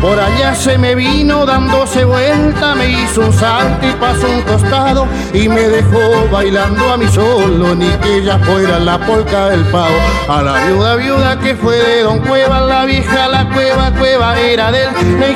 Por 0.00 0.18
allá 0.18 0.54
se 0.54 0.78
me 0.78 0.94
vino 0.94 1.44
dándose 1.44 2.04
vuelta, 2.06 2.74
me 2.74 2.88
hizo 2.88 3.20
un 3.20 3.32
salto 3.34 3.86
y 3.86 3.92
pasó 3.92 4.30
un 4.30 4.40
costado 4.42 5.06
y 5.34 5.46
me 5.46 5.60
dejó 5.60 6.26
bailando 6.32 6.90
a 6.90 6.96
mí 6.96 7.06
solo, 7.08 7.74
ni 7.74 7.86
que 7.98 8.16
ella 8.16 8.38
fuera 8.38 8.78
la 8.78 8.98
polca 8.98 9.50
del 9.50 9.62
pavo. 9.66 9.94
A 10.26 10.40
la 10.40 10.64
viuda 10.64 10.96
viuda 10.96 11.38
que 11.38 11.54
fue 11.54 11.76
de 11.76 12.02
Don 12.02 12.18
Cueva, 12.20 12.62
la 12.62 12.86
vieja 12.86 13.28
la 13.28 13.50
cueva, 13.50 13.90
cueva 13.98 14.38
era 14.40 14.72
de 14.72 14.84
él. 14.84 14.90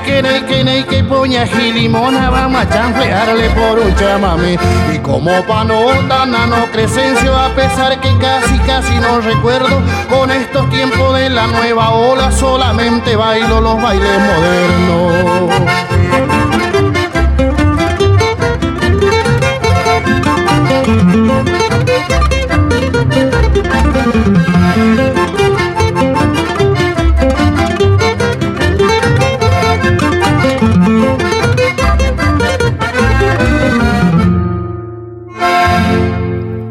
Que 0.05 0.23
ney 0.23 0.43
que 0.43 0.65
ney 0.65 0.85
que 0.85 1.05
poña 1.05 1.47
gilimona, 1.47 2.31
vamos 2.31 2.63
a 2.63 2.69
chanflearle 2.69 3.51
por 3.51 3.79
un 3.79 3.95
chamame. 3.97 4.59
Y 4.95 4.99
como 4.99 5.31
panota, 5.47 6.25
nano 6.25 6.67
Crescencio, 6.73 7.37
a 7.37 7.51
pesar 7.51 8.01
que 8.01 8.17
casi 8.19 8.59
casi 8.61 8.95
no 8.95 9.21
recuerdo, 9.21 9.83
con 10.09 10.31
estos 10.31 10.69
tiempos 10.71 11.17
de 11.17 11.29
la 11.29 11.47
nueva 11.49 11.91
ola 11.91 12.33
solamente 12.33 13.15
bailo 13.15 13.61
los 13.61 13.81
bailes 13.83 14.19
modernos. 14.19 14.54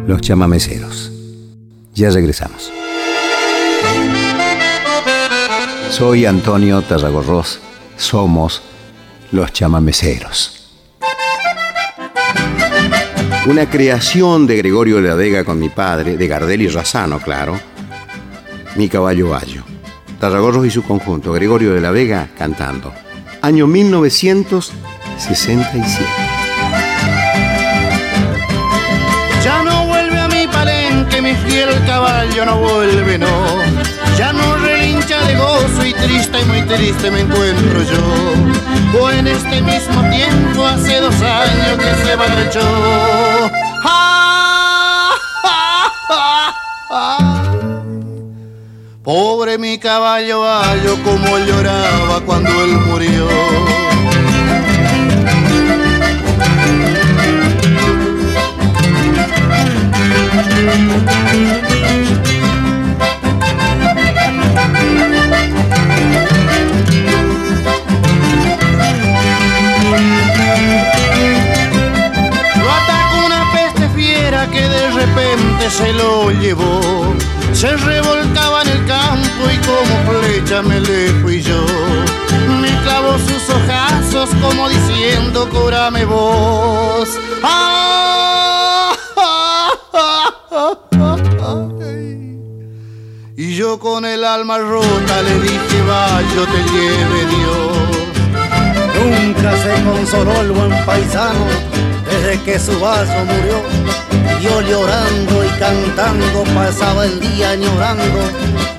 Los 0.08 0.22
chamameceros. 0.22 1.12
Ya 1.96 2.10
regresamos. 2.10 2.72
Soy 5.90 6.26
Antonio 6.26 6.82
Tarragorros 6.82 7.60
somos 8.04 8.62
los 9.32 9.54
chamameceros. 9.54 10.60
Una 13.48 13.70
creación 13.70 14.48
de 14.48 14.58
Gregorio 14.58 14.98
de 14.98 15.10
la 15.10 15.16
Vega 15.16 15.44
con 15.44 15.60
mi 15.60 15.70
padre, 15.70 16.18
de 16.18 16.28
Gardel 16.28 16.62
y 16.62 16.68
Razano, 16.68 17.20
claro. 17.20 17.60
Mi 18.76 18.90
caballo 18.90 19.30
Bayo. 19.30 19.64
Tarragorros 20.20 20.66
y 20.66 20.70
su 20.70 20.84
conjunto, 20.84 21.34
Gregorio 21.34 21.74
de 21.74 21.82
la 21.82 21.92
Vega 21.92 22.30
cantando. 22.38 22.94
Año 23.42 23.68
1967. 23.68 26.06
Ya 29.44 29.64
no 29.64 29.88
vuelve 29.88 30.18
a 30.18 30.28
mi 30.28 30.48
palenque, 30.48 31.22
mi 31.22 31.36
fiel 31.36 31.70
caballo 31.86 32.46
no 32.46 32.60
vuelve, 32.60 33.18
no. 33.18 33.63
Y 35.86 35.94
triste 35.94 36.42
y 36.42 36.46
muy 36.46 36.62
triste 36.64 37.12
me 37.12 37.22
encuentro 37.22 37.84
yo. 37.84 39.02
O 39.02 39.10
en 39.10 39.28
este 39.28 39.62
mismo 39.62 40.02
tiempo 40.10 40.66
hace 40.66 41.00
dos 41.00 41.16
años 41.22 41.78
que 41.78 42.06
se 42.06 42.18
marchó. 42.18 42.62
¡Ah, 43.84 45.10
Pobre 49.04 49.58
mi 49.58 49.78
caballo 49.78 50.42
bayo 50.42 50.98
como 51.04 51.38
lloraba 51.40 52.22
cuando 52.26 52.64
él 52.64 52.72
murió. 52.88 53.28
Se 75.70 75.94
lo 75.94 76.32
llevó. 76.32 76.82
Se 77.54 77.76
revolcaba 77.78 78.64
en 78.64 78.70
el 78.70 78.86
campo 78.86 79.44
y 79.52 79.58
como 79.66 80.22
flecha 80.22 80.62
me 80.62 80.80
le 80.80 81.10
fui 81.22 81.42
yo. 81.42 81.66
Me 82.62 82.70
clavó 82.84 83.18
sus 83.20 83.50
ojazos 83.50 84.30
como 84.42 84.70
diciendo, 84.70 85.50
cúrame 85.50 86.06
vos. 86.06 87.10
y 93.36 93.56
yo 93.56 93.80
con 93.80 94.06
el 94.06 94.24
alma 94.24 94.58
rota 94.58 95.22
le 95.22 95.40
dije, 95.40 95.82
va, 95.90 96.22
yo 96.36 96.46
te 96.46 96.64
lleve 96.72 97.26
Dios. 97.36 97.94
Nunca 98.96 99.52
se 99.58 99.84
consoló 99.84 100.42
el 100.42 100.52
buen 100.52 100.86
paisano 100.86 101.83
desde 102.24 102.42
que 102.44 102.60
su 102.60 102.80
vaso 102.80 103.26
murió 103.26 103.62
yo 104.42 104.62
llorando 104.62 105.46
y 105.46 105.50
cantando 105.60 106.44
pasaba 106.56 107.06
el 107.06 107.20
día 107.20 107.52
añorando 107.52 108.20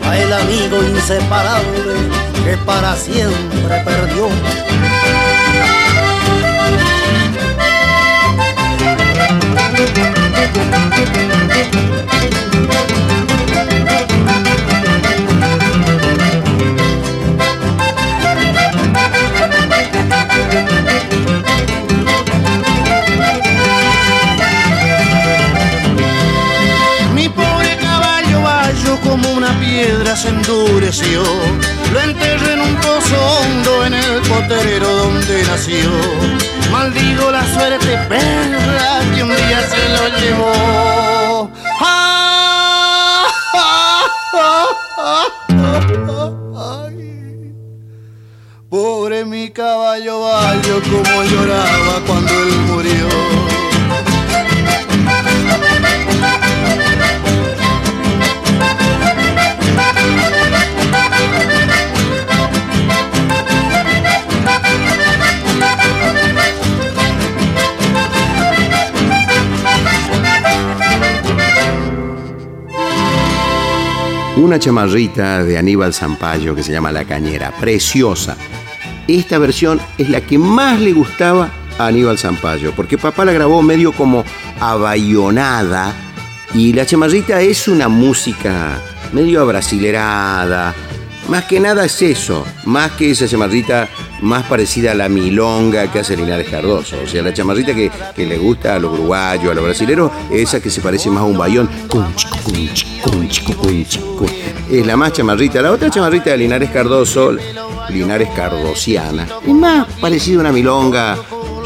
a 0.02 0.16
el 0.16 0.32
amigo 0.32 0.82
inseparable 0.82 1.94
que 2.44 2.56
para 2.58 2.94
siempre 2.96 3.82
perdió. 3.84 4.28
Se 30.16 30.28
endureció. 30.28 31.22
Lo 31.92 32.00
enterré 32.00 32.52
en 32.52 32.60
un 32.60 32.76
pozo 32.76 33.16
hondo 33.16 33.86
en 33.86 33.94
el 33.94 34.20
potrero 34.22 34.88
donde 34.88 35.42
nació. 35.44 35.90
Maldigo 36.70 37.30
la 37.30 37.44
suerte 37.54 37.96
perra 38.08 39.00
que 39.14 39.22
un 39.22 39.30
día 39.30 39.60
se 39.68 39.88
lo 39.94 40.08
llevó. 40.18 41.50
Pobre 48.68 49.24
mi 49.24 49.50
caballo 49.50 50.22
bayo 50.22 50.82
como 50.82 51.22
lloraba 51.22 52.00
cuando 52.06 52.32
él 52.32 52.63
una 74.36 74.58
chamarrita 74.58 75.44
de 75.44 75.56
Aníbal 75.56 75.94
Zampayo 75.94 76.54
que 76.54 76.62
se 76.62 76.72
llama 76.72 76.90
La 76.90 77.04
Cañera, 77.04 77.52
preciosa. 77.60 78.36
Esta 79.06 79.38
versión 79.38 79.80
es 79.96 80.08
la 80.08 80.20
que 80.20 80.38
más 80.38 80.80
le 80.80 80.92
gustaba 80.92 81.50
a 81.78 81.86
Aníbal 81.86 82.18
Zampayo, 82.18 82.72
porque 82.74 82.98
papá 82.98 83.24
la 83.24 83.32
grabó 83.32 83.62
medio 83.62 83.92
como 83.92 84.24
abayonada 84.58 85.94
y 86.52 86.72
la 86.72 86.84
chamarrita 86.84 87.40
es 87.40 87.68
una 87.68 87.88
música 87.88 88.80
medio 89.12 89.40
abrasilerada, 89.40 90.74
más 91.28 91.44
que 91.44 91.60
nada 91.60 91.84
es 91.84 92.02
eso, 92.02 92.44
más 92.64 92.92
que 92.92 93.10
esa 93.10 93.26
chamarrita 93.26 93.88
más 94.22 94.44
parecida 94.44 94.92
a 94.92 94.94
la 94.94 95.08
milonga 95.08 95.90
que 95.90 96.00
hace 96.00 96.16
Linares 96.16 96.48
Cardoso. 96.48 96.96
O 97.02 97.06
sea, 97.06 97.22
la 97.22 97.32
chamarrita 97.32 97.74
que, 97.74 97.90
le 98.16 98.38
gusta 98.38 98.74
a 98.74 98.78
los 98.78 98.92
uruguayos, 98.92 99.50
a 99.50 99.54
los 99.54 99.64
brasileros, 99.64 100.10
esa 100.30 100.60
que 100.60 100.70
se 100.70 100.80
parece 100.80 101.10
más 101.10 101.22
a 101.22 101.26
un 101.26 101.38
bayón. 101.38 101.68
Es 104.70 104.86
la 104.86 104.96
más 104.96 105.12
chamarrita. 105.12 105.62
La 105.62 105.72
otra 105.72 105.90
chamarrita 105.90 106.30
de 106.30 106.38
Linares 106.38 106.70
Cardoso, 106.70 107.36
Linares 107.90 108.28
Cardosiana, 108.34 109.26
es 109.46 109.54
más 109.54 109.86
parecida 110.00 110.38
a 110.38 110.40
una 110.40 110.52
milonga 110.52 111.16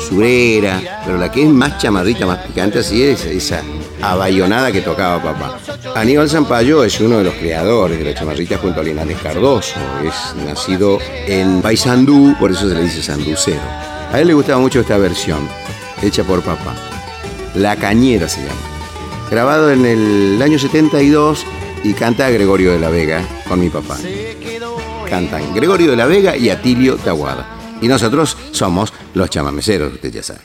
surera, 0.08 1.02
pero 1.04 1.18
la 1.18 1.30
que 1.30 1.42
es 1.42 1.48
más 1.48 1.78
chamarrita, 1.78 2.26
más 2.26 2.38
picante, 2.38 2.80
así 2.80 3.02
es 3.02 3.24
esa 3.24 3.62
abayonada 4.02 4.72
que 4.72 4.80
tocaba 4.80 5.22
papá. 5.22 5.58
Aníbal 5.94 6.28
Zampayo 6.28 6.84
es 6.84 7.00
uno 7.00 7.18
de 7.18 7.24
los 7.24 7.34
creadores 7.34 7.98
de 7.98 8.04
la 8.04 8.14
chamarrita 8.14 8.58
junto 8.58 8.80
a 8.80 8.84
Linares 8.84 9.18
Cardoso. 9.22 9.74
Es 10.04 10.34
nacido 10.44 10.98
en 11.26 11.62
Paysandú, 11.62 12.36
por 12.38 12.50
eso 12.50 12.68
se 12.68 12.74
le 12.74 12.82
dice 12.82 13.02
sanducero. 13.02 13.60
A 14.12 14.20
él 14.20 14.28
le 14.28 14.34
gustaba 14.34 14.58
mucho 14.58 14.80
esta 14.80 14.96
versión, 14.98 15.48
hecha 16.02 16.24
por 16.24 16.42
papá. 16.42 16.74
La 17.54 17.76
Cañera 17.76 18.28
se 18.28 18.40
llama. 18.40 18.60
Grabado 19.30 19.70
en 19.70 19.84
el 19.84 20.40
año 20.40 20.58
72 20.58 21.44
y 21.84 21.92
canta 21.92 22.30
Gregorio 22.30 22.72
de 22.72 22.78
la 22.78 22.88
Vega 22.88 23.22
con 23.46 23.60
mi 23.60 23.68
papá. 23.68 23.96
Cantan 25.08 25.54
Gregorio 25.54 25.90
de 25.90 25.96
la 25.96 26.06
Vega 26.06 26.36
y 26.36 26.50
Atilio 26.50 26.96
Taguada. 26.96 27.46
Y 27.80 27.88
nosotros 27.88 28.36
somos 28.50 28.92
los 29.14 29.30
chamameceros, 29.30 29.92
usted 29.94 30.10
ya 30.10 30.22
sabe. 30.22 30.40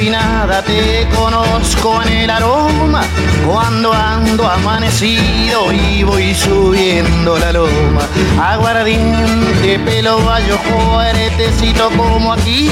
Refinada 0.00 0.62
te 0.62 1.06
conozco 1.14 2.02
en 2.02 2.08
el 2.08 2.30
aroma. 2.30 3.02
Cuando 3.46 3.92
ando 3.92 4.48
amanecido 4.48 5.70
y 5.72 6.02
voy 6.02 6.34
subiendo 6.34 7.38
la 7.38 7.52
loma. 7.52 8.00
Aguardiente 8.40 9.78
pelo 9.80 10.24
gallo 10.24 10.58
fuertecito 10.58 11.90
como 11.90 12.32
aquí. 12.32 12.70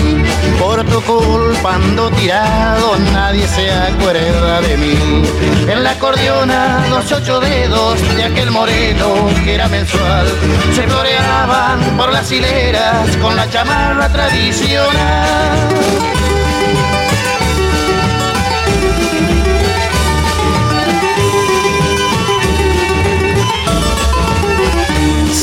Por 0.58 0.82
tu 0.84 1.02
culpa 1.02 1.74
ando 1.74 2.10
tirado 2.12 2.96
nadie 3.12 3.46
se 3.46 3.70
acuerda 3.70 4.62
de 4.62 4.76
mí. 4.78 5.22
En 5.68 5.84
la 5.84 5.90
acordeona 5.90 6.86
los 6.88 7.12
ocho 7.12 7.40
dedos 7.40 8.00
de 8.16 8.24
aquel 8.24 8.50
moreno 8.50 9.28
que 9.44 9.54
era 9.54 9.68
mensual. 9.68 10.26
Se 10.74 10.82
floreaban 10.84 11.78
por 11.98 12.10
las 12.10 12.32
hileras 12.32 13.14
con 13.18 13.36
la 13.36 13.50
chamarra 13.50 14.08
tradicional 14.08 15.68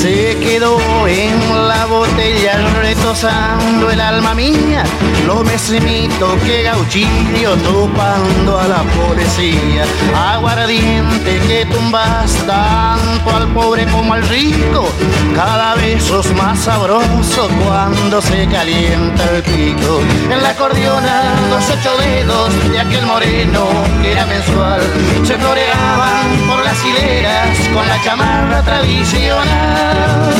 se 0.05 0.37
quedó 0.37 0.77
en 1.07 1.67
la 1.67 1.87
botella 1.87 2.59
retosando 3.15 3.89
el 3.89 4.01
alma 4.01 4.35
mía, 4.35 4.83
lo 5.25 5.43
mesmito 5.43 6.37
que 6.45 6.63
gauchillo 6.63 7.55
topando 7.63 8.59
a 8.59 8.67
la 8.67 8.83
policía, 8.83 9.85
aguardiente 10.33 11.39
que 11.47 11.65
tumbas 11.65 12.33
tanto 12.45 13.29
al 13.35 13.47
pobre 13.53 13.85
como 13.85 14.13
al 14.13 14.27
rico, 14.27 14.89
cada 15.33 15.75
vez 15.75 16.03
sos 16.03 16.33
más 16.33 16.59
sabroso 16.59 17.49
cuando 17.63 18.21
se 18.21 18.47
calienta 18.47 19.23
el 19.31 19.43
pico, 19.43 20.01
en 20.29 20.43
la 20.43 20.49
acordeona 20.49 21.35
los 21.49 21.69
ocho 21.69 21.97
dedos 21.97 22.69
de 22.69 22.79
aquel 22.79 23.05
moreno 23.05 23.67
que 24.01 24.11
era 24.11 24.25
mensual, 24.25 24.81
se 25.23 25.37
floreaban 25.37 26.47
por 26.49 26.63
las 26.65 26.83
hileras 26.83 27.57
con 27.73 27.87
la 27.87 28.01
chamarra 28.03 28.61
tradicional. 28.61 30.33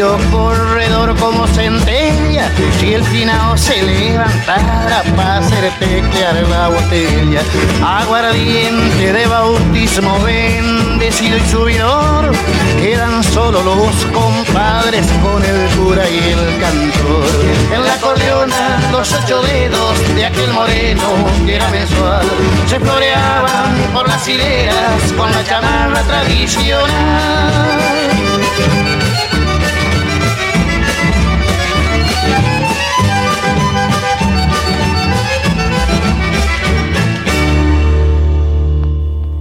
Velorio, 0.00 0.18
corredor 0.30 1.16
como 1.16 1.46
centella, 1.46 2.50
si 2.78 2.94
el 2.94 3.04
finao 3.04 3.56
se 3.56 3.82
levantara 3.82 5.02
para 5.16 5.38
hacer 5.38 5.70
teclear 5.78 6.34
la 6.48 6.68
botella. 6.68 7.42
Aguardiente 7.84 9.12
de 9.12 9.26
bautismo, 9.26 10.18
bendecido 10.20 11.36
y 11.36 11.48
subidor, 11.48 12.32
quedan 12.80 13.22
solo 13.24 13.62
los 13.62 14.04
compadres 14.12 15.06
con 15.22 15.44
el 15.44 15.68
cura 15.76 16.08
y 16.08 16.18
el 16.18 16.60
cantor. 16.60 17.26
En 17.74 17.84
la 17.84 17.94
acordeona 17.94 18.90
los 18.92 19.12
ocho 19.12 19.42
dedos 19.42 20.14
de 20.14 20.26
aquel 20.26 20.52
moreno 20.52 21.02
que 21.44 21.56
era 21.56 21.68
mensual 21.70 22.26
se 22.66 22.80
floreaban 22.80 23.76
por 23.92 24.08
las 24.08 24.26
hileras 24.26 25.12
con 25.16 25.30
la 25.30 25.44
chamarra 25.44 26.02
tradicional. 26.02 27.70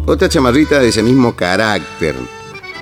Otra 0.10 0.28
chamarrita 0.28 0.80
de 0.80 0.88
ese 0.88 1.04
mismo 1.04 1.36
carácter, 1.36 2.16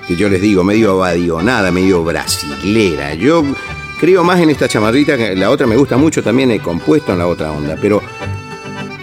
que 0.06 0.16
yo 0.16 0.30
les 0.30 0.40
digo, 0.40 0.64
medio 0.64 0.92
abadionada, 0.92 1.70
medio 1.70 2.02
brasilera. 2.02 3.12
Yo 3.12 3.44
creo 4.00 4.24
más 4.24 4.40
en 4.40 4.48
esta 4.48 4.66
chamarrita, 4.66 5.18
que 5.18 5.36
la 5.36 5.50
otra 5.50 5.66
me 5.66 5.76
gusta 5.76 5.98
mucho, 5.98 6.22
también 6.22 6.50
he 6.50 6.58
compuesto 6.58 7.12
en 7.12 7.18
la 7.18 7.26
otra 7.26 7.52
onda, 7.52 7.76
pero 7.78 8.00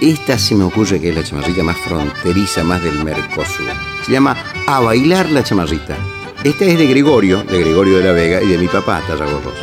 esta 0.01 0.39
se 0.39 0.55
me 0.55 0.63
ocurre 0.63 0.99
que 0.99 1.09
es 1.09 1.15
la 1.15 1.23
chamarrita 1.23 1.61
más 1.61 1.77
fronteriza, 1.77 2.63
más 2.63 2.81
del 2.81 3.03
Mercosur. 3.03 3.67
Se 4.03 4.11
llama 4.11 4.35
A 4.65 4.79
Bailar 4.79 5.29
la 5.29 5.43
Chamarrita. 5.43 5.95
Esta 6.43 6.65
es 6.65 6.79
de 6.79 6.87
Gregorio, 6.87 7.43
de 7.43 7.59
Gregorio 7.59 7.99
de 7.99 8.05
la 8.05 8.11
Vega 8.11 8.41
y 8.41 8.47
de 8.47 8.57
mi 8.57 8.67
papá, 8.67 9.03
Tarragorros. 9.07 9.53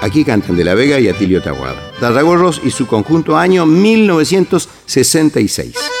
Aquí 0.00 0.24
cantan 0.24 0.56
de 0.56 0.64
la 0.64 0.74
Vega 0.74 0.98
y 0.98 1.06
Atilio 1.06 1.40
Taguada. 1.40 1.92
Tarragorros 2.00 2.60
y 2.64 2.72
su 2.72 2.88
conjunto 2.88 3.38
año 3.38 3.64
1966. 3.64 5.95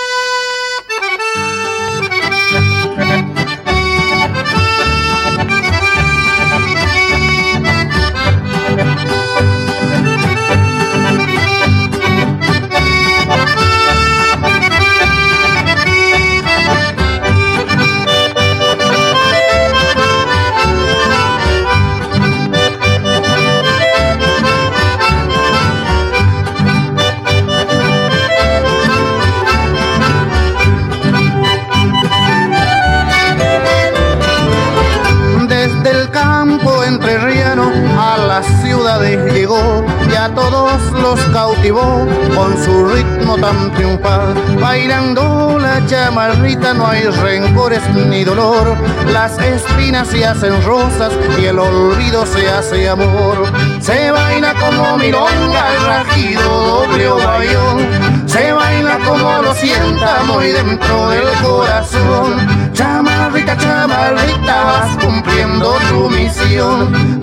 Con 42.34 42.64
su 42.64 42.86
ritmo 42.86 43.36
tan 43.38 43.72
triunfal. 43.72 44.34
Bailando 44.60 45.56
la 45.58 45.84
chamarrita 45.86 46.74
no 46.74 46.86
hay 46.86 47.02
rencores 47.02 47.82
ni 47.94 48.24
dolor. 48.24 48.76
Las 49.12 49.38
espinas 49.38 50.08
se 50.08 50.26
hacen 50.26 50.62
rosas 50.64 51.12
y 51.40 51.44
el 51.44 51.58
olvido 51.58 52.26
se 52.26 52.48
hace 52.48 52.88
amor. 52.88 53.36
Se 53.80 54.10
baila 54.10 54.54
como 54.54 54.98
milonga 54.98 55.74
el 55.74 55.86
rajido 55.86 56.42
doble 56.42 57.08
o 57.08 57.16
bayón. 57.16 58.26
Se 58.26 58.52
baila 58.52 58.98
como 59.06 59.42
lo 59.42 59.54
sienta 59.54 60.22
muy 60.26 60.48
dentro 60.48 61.10
del 61.10 61.28
corazón. 61.42 62.72
Chamarrita, 62.72 63.56
chamarrita, 63.56 64.64
vas 64.64 65.04
cumpliendo 65.04 65.76
tu 65.88 66.10
misión 66.10 67.20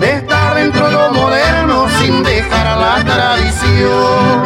dentro 0.54 0.90
lo 0.90 1.12
moderno 1.12 1.86
sin 2.00 2.22
dejar 2.22 2.66
a 2.66 2.76
la 2.76 3.04
tradición. 3.04 4.42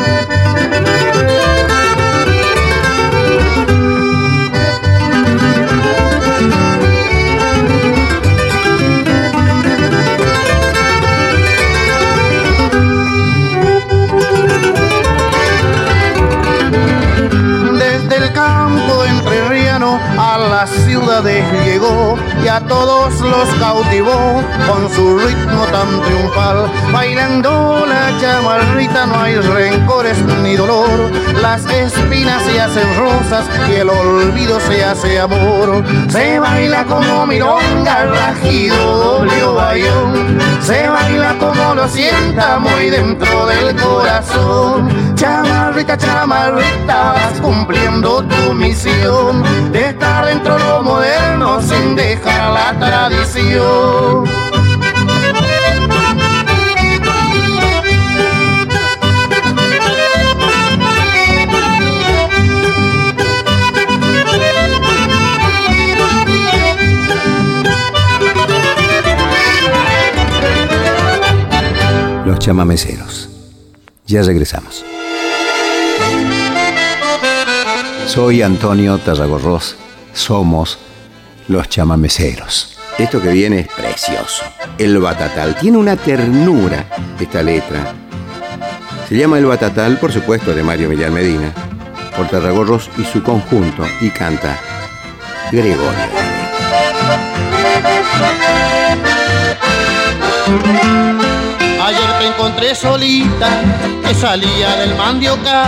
Desde 17.78 18.16
el 18.16 18.32
campo 18.32 19.04
entrerriano 19.04 20.00
a 20.18 20.37
la 20.50 20.66
ciudades 20.66 21.44
llegó 21.64 22.16
y 22.42 22.48
a 22.48 22.60
todos 22.60 23.20
los 23.20 23.48
cautivó 23.60 24.42
con 24.66 24.90
su 24.94 25.18
ritmo 25.18 25.64
tan 25.66 26.00
triunfal. 26.02 26.70
Bailando 26.92 27.84
la 27.86 28.18
chamarrita 28.20 29.06
no 29.06 29.20
hay 29.20 29.36
rencores 29.36 30.18
ni 30.42 30.56
dolor, 30.56 31.10
las 31.42 31.64
espinas 31.66 32.42
se 32.44 32.60
hacen 32.60 32.96
rosas 32.98 33.44
y 33.68 33.74
el 33.74 33.90
olvido 33.90 34.60
se 34.60 34.84
hace 34.84 35.20
amor. 35.20 35.84
Se 36.08 36.38
baila 36.38 36.84
como 36.84 37.26
milonga, 37.26 38.06
rajido, 38.06 38.76
doble 38.76 39.44
o 39.44 39.54
bayón, 39.54 40.38
se 40.60 40.88
baila 40.88 41.34
como 41.38 41.74
lo 41.74 41.88
sienta 41.88 42.58
muy 42.58 42.90
dentro 42.90 43.46
del 43.46 43.76
corazón. 43.76 44.88
Chamarrita, 45.14 45.96
chamarrita, 45.96 47.12
vas 47.12 47.40
cumpliendo 47.40 48.22
tu 48.22 48.54
misión 48.54 49.42
de 49.72 49.92
dentro 50.38 50.56
de 50.56 50.64
lo 50.64 50.82
moderno 50.82 51.60
sin 51.60 51.96
dejar 51.96 52.52
la 52.52 52.78
tradición. 52.78 54.24
Los 72.24 72.38
chamameceros. 72.38 73.28
Ya 74.06 74.22
regresamos. 74.22 74.84
Soy 78.06 78.42
Antonio 78.42 78.98
Tarragorros. 78.98 79.76
Somos 80.18 80.78
los 81.46 81.68
chamameceros. 81.68 82.76
Esto 82.98 83.22
que 83.22 83.28
viene 83.28 83.60
es 83.60 83.68
precioso. 83.68 84.42
El 84.76 84.98
batatal. 84.98 85.54
Tiene 85.54 85.78
una 85.78 85.94
ternura 85.94 86.86
esta 87.20 87.40
letra. 87.40 87.94
Se 89.08 89.16
llama 89.16 89.38
El 89.38 89.46
batatal, 89.46 89.96
por 89.98 90.10
supuesto, 90.12 90.52
de 90.52 90.64
Mario 90.64 90.88
Millán 90.88 91.14
Medina, 91.14 91.54
por 92.16 92.26
Tarragorros 92.28 92.90
y 92.98 93.04
su 93.04 93.22
conjunto, 93.22 93.86
y 94.00 94.10
canta 94.10 94.58
Gregorio. 95.52 95.88
Ayer 101.88 102.18
te 102.18 102.26
encontré 102.26 102.74
solita, 102.74 103.48
que 104.06 104.14
salía 104.14 104.76
del 104.76 104.94
mandioca, 104.94 105.64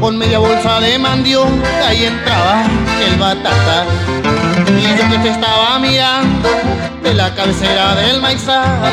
con 0.00 0.16
media 0.16 0.38
bolsa 0.38 0.80
de 0.80 0.98
mandioca 0.98 1.92
y 1.92 2.04
entraba 2.04 2.64
el 3.06 3.16
batata. 3.18 3.84
Y 4.76 4.98
yo 4.98 5.08
que 5.08 5.18
te 5.18 5.28
estaba 5.30 5.78
mirando 5.78 6.48
de 7.02 7.14
la 7.14 7.34
cabecera 7.34 7.94
del 7.94 8.20
maizal, 8.20 8.92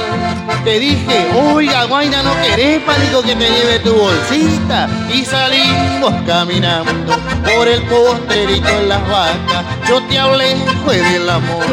te 0.64 0.80
dije, 0.80 1.28
oiga, 1.54 1.84
guaina, 1.84 2.24
no 2.24 2.34
querés, 2.42 2.82
pánico 2.84 3.22
que 3.22 3.36
te 3.36 3.50
lleve 3.50 3.80
tu 3.80 3.94
bolsita. 3.94 4.88
Y 5.14 5.26
salimos 5.26 6.14
caminando 6.26 7.18
por 7.44 7.68
el 7.68 7.82
postrerito 7.84 8.70
en 8.70 8.90
las 8.90 9.02
vacas. 9.10 9.66
Yo 9.88 10.02
te 10.04 10.18
hablé, 10.18 10.56
fue 10.86 10.98
del 10.98 11.30
amor, 11.30 11.66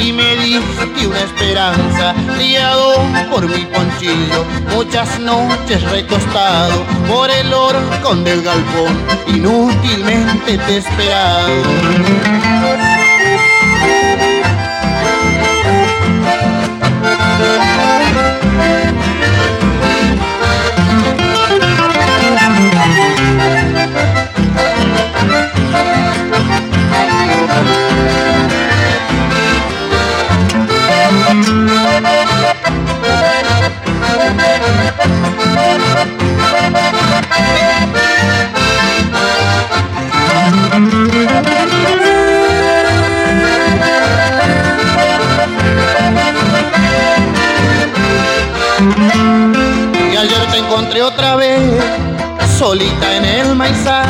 y 0.00 0.12
me 0.12 0.36
diste 0.36 1.06
una 1.06 1.20
esperanza, 1.20 2.14
criado 2.36 2.94
por 3.30 3.48
mi 3.48 3.64
ponchillo. 3.66 4.44
Muchas 4.76 5.18
noches 5.18 5.82
recostado 5.90 6.84
por 7.08 7.30
el 7.30 7.52
horcón 7.52 8.22
del 8.22 8.42
galpón, 8.42 8.96
inútilmente 9.26 10.56
te 10.56 10.74
he 10.74 10.76
esperado. 10.78 12.39
Solita 52.70 53.16
en 53.16 53.24
el 53.24 53.56
maizal. 53.56 54.06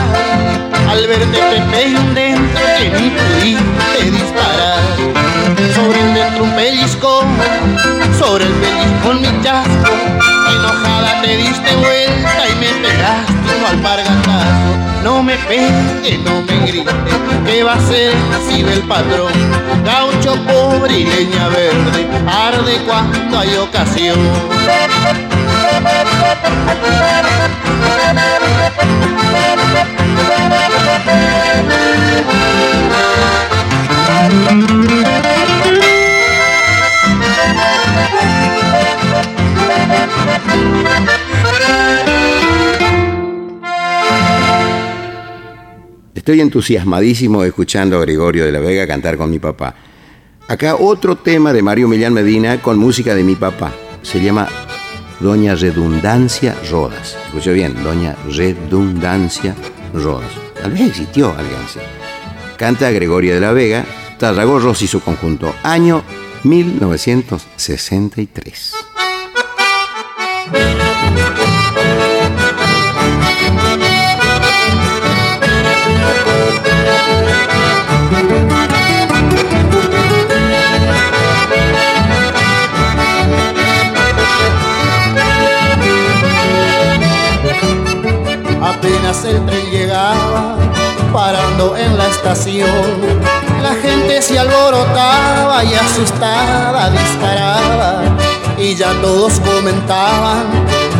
Al 0.91 1.07
verte 1.07 1.39
te 1.51 1.63
pegué 1.73 1.97
un 1.97 2.15
dentro 2.15 2.61
que 2.79 2.91
ni 2.91 3.09
pudiste 3.09 4.11
disparar. 4.11 4.81
Sobre 5.75 5.99
el 5.99 6.13
dentro 6.13 6.45
un 6.45 6.51
pellizco, 6.51 7.23
sobre 8.19 8.45
el 8.45 8.53
pellizco 8.63 9.15
mi 9.15 9.43
chasco. 9.43 9.93
Enojada 10.53 11.23
te 11.23 11.37
diste 11.39 11.75
vuelta 11.77 12.43
y 12.51 12.55
me 12.63 12.71
pegaste 12.87 13.51
un 13.59 13.65
alpargatazo. 13.73 14.73
No 15.05 15.23
me 15.23 15.37
pegue, 15.49 16.19
no 16.19 16.43
me 16.43 16.67
grite, 16.67 16.93
que 17.47 17.63
va 17.63 17.75
a 17.75 17.81
ser 17.81 18.13
así 18.37 18.63
del 18.63 18.83
patrón. 18.83 19.33
Gaucho 19.87 20.37
pobre 20.45 20.99
y 20.99 21.05
leña 21.07 21.49
verde, 21.49 22.07
arde 22.29 22.77
cuando 22.87 23.39
hay 23.39 23.57
ocasión. 23.57 24.19
Estoy 46.31 46.43
entusiasmadísimo 46.43 47.43
escuchando 47.45 47.97
a 47.97 48.03
Gregorio 48.03 48.45
de 48.45 48.53
la 48.53 48.61
Vega 48.61 48.87
cantar 48.87 49.17
con 49.17 49.31
mi 49.31 49.39
papá. 49.39 49.75
Acá 50.47 50.77
otro 50.77 51.17
tema 51.17 51.53
de 51.53 51.63
Mario 51.63 51.89
Millán 51.89 52.13
Medina 52.13 52.63
con 52.63 52.79
música 52.79 53.15
de 53.15 53.25
mi 53.25 53.35
papá. 53.35 53.73
Se 54.03 54.23
llama 54.23 54.49
Doña 55.21 55.55
Redundancia 55.55 56.57
Rodas. 56.71 57.17
Escucho 57.27 57.53
bien, 57.53 57.83
Doña 57.83 58.17
Redundancia 58.27 59.55
Rodas. 59.93 60.31
Tal 60.61 60.73
vez 60.73 60.89
existió 60.89 61.33
así. 61.33 61.79
Canta 62.57 62.91
Gregorio 62.91 63.35
de 63.35 63.41
la 63.41 63.53
Vega, 63.53 63.85
Tarragorros 64.19 64.83
y 64.83 64.87
su 64.87 65.01
conjunto. 65.01 65.55
Año 65.63 66.03
1963. 66.45 68.75
Apenas 89.11 89.25
el 89.25 89.45
tren 89.45 89.71
llegaba, 89.73 90.57
parando 91.13 91.77
en 91.77 91.99
la 91.99 92.07
estación, 92.07 92.71
la 93.61 93.75
gente 93.75 94.23
se 94.23 94.39
alborotaba 94.39 95.65
y 95.65 95.75
asustada 95.75 96.91
disparaba, 96.91 98.03
y 98.57 98.77
ya 98.77 98.93
todos 99.01 99.41
comentaban, 99.41 100.45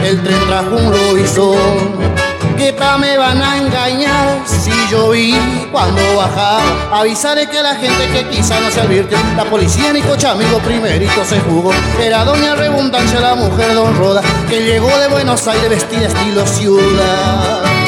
el 0.05 0.21
tren 0.25 0.41
trajo 0.49 0.75
un 0.75 0.91
lobizón. 0.91 2.11
¿Qué 2.59 2.73
pa' 2.73 2.99
me 2.99 3.17
van 3.17 3.41
a 3.41 3.59
engañar 3.59 4.41
si 4.45 4.73
yo 4.91 5.11
vi 5.11 5.35
cuando 5.71 6.03
bajaba? 6.17 6.63
Avisaré 6.93 7.49
que 7.49 7.63
la 7.63 7.77
gente 7.77 8.09
que 8.13 8.29
quizá 8.29 8.59
no 8.59 8.73
se 8.73 8.81
advierte, 8.81 9.17
la 9.37 9.45
policía 9.45 9.93
ni 9.93 10.03
coche 10.03 10.27
amigo 10.27 10.59
primerito 10.59 11.25
se 11.25 11.39
jugó. 11.41 11.71
Era 12.03 12.25
doña 12.25 12.57
Redundancia, 12.57 13.21
la 13.21 13.37
mujer 13.37 13.73
don 13.73 13.97
Roda, 13.97 14.21
que 14.49 14.65
llegó 14.65 14.89
de 14.99 15.07
Buenos 15.09 15.47
Aires 15.47 15.71
vestida 15.71 16.09
estilo 16.09 16.45
ciudad. 16.45 17.80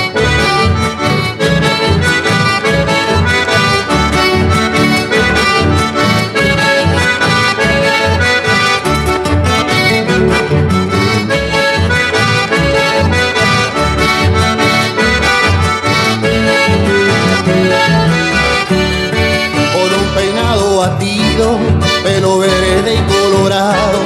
Pelo 22.02 22.38
verde 22.38 22.94
y 22.94 23.12
colorado, 23.12 24.00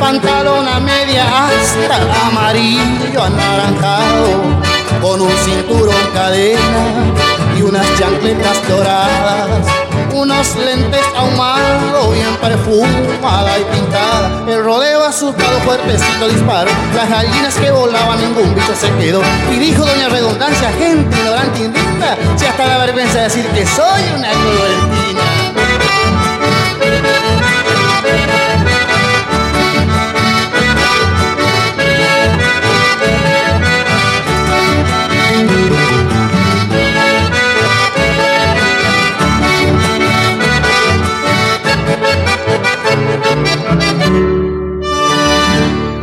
pantalón 0.00 0.66
a 0.66 0.80
media 0.80 1.24
hasta 1.46 2.26
amarillo 2.26 3.22
anaranjado, 3.22 4.60
con 5.00 5.20
un 5.20 5.30
cinturón 5.44 5.94
cadena 6.12 7.14
y 7.56 7.62
unas 7.62 7.86
chancletas 7.98 8.68
doradas, 8.68 9.66
unos 10.12 10.56
lentes 10.56 11.04
ahumados, 11.16 12.14
bien 12.14 12.36
perfumada 12.40 13.58
y 13.58 13.64
pintada. 13.74 14.44
El 14.48 14.64
rodeo 14.64 15.04
asustado, 15.04 15.60
fuertecito 15.60 16.28
disparo, 16.28 16.70
las 16.94 17.08
gallinas 17.08 17.54
que 17.54 17.70
volaban, 17.70 18.20
ningún 18.20 18.54
bicho 18.54 18.74
se 18.74 18.90
quedó. 18.96 19.22
Y 19.52 19.58
dijo 19.58 19.84
doña 19.84 20.08
Redundancia, 20.08 20.70
gente 20.78 21.16
ignorante 21.16 21.60
indigna, 21.60 22.16
si 22.36 22.46
hasta 22.46 22.66
la 22.66 22.78
vergüenza 22.78 23.18
de 23.18 23.24
decir 23.24 23.46
que 23.46 23.64
soy 23.66 24.02
una 24.16 24.30
clorentina. 24.30 24.99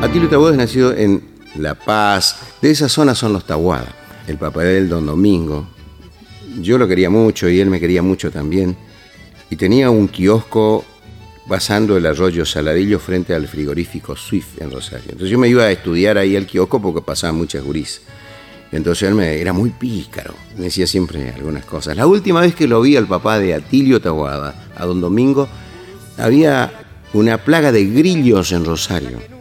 Atilio 0.08 0.30
Taboada 0.30 0.54
es 0.54 0.58
nacido 0.58 0.94
en 0.94 1.22
La 1.58 1.76
Paz. 1.76 2.38
De 2.62 2.72
esa 2.72 2.88
zona 2.88 3.14
son 3.14 3.34
los 3.34 3.46
Taboada. 3.46 3.94
El 4.26 4.38
papá 4.38 4.64
de 4.64 4.78
él, 4.78 4.88
don 4.88 5.06
Domingo. 5.06 5.68
Yo 6.62 6.78
lo 6.78 6.88
quería 6.88 7.10
mucho 7.10 7.50
y 7.50 7.60
él 7.60 7.70
me 7.70 7.78
quería 7.78 8.02
mucho 8.02 8.32
también. 8.32 8.78
Y 9.50 9.58
tenía 9.58 9.90
un 9.90 10.08
kiosco 10.08 10.86
pasando 11.50 11.98
el 11.98 12.06
arroyo 12.06 12.46
Saladillo 12.46 13.00
frente 13.00 13.34
al 13.34 13.50
frigorífico 13.50 14.16
Swift 14.16 14.62
en 14.62 14.72
Rosario. 14.72 15.08
Entonces 15.10 15.30
yo 15.30 15.38
me 15.38 15.50
iba 15.50 15.64
a 15.64 15.72
estudiar 15.72 16.18
ahí 16.18 16.38
al 16.38 16.48
kiosco 16.48 16.82
porque 16.82 17.02
pasaban 17.02 17.36
muchas 17.36 17.62
guris. 17.62 18.02
Entonces 18.72 19.10
él 19.10 19.16
me, 19.16 19.42
era 19.42 19.52
muy 19.52 19.72
pícaro, 19.72 20.34
decía 20.58 20.88
siempre 20.88 21.32
algunas 21.32 21.66
cosas. 21.66 21.98
La 21.98 22.08
última 22.08 22.40
vez 22.40 22.56
que 22.56 22.70
lo 22.70 22.80
vi 22.80 22.96
al 22.96 23.08
papá 23.08 23.40
de 23.40 23.54
Atilio 23.54 24.00
Taboada, 24.00 24.70
a 24.74 24.86
don 24.86 25.02
Domingo, 25.02 25.50
había 26.18 26.72
una 27.12 27.40
plaga 27.40 27.74
de 27.74 27.84
grillos 27.86 28.54
en 28.54 28.64
Rosario, 28.64 29.37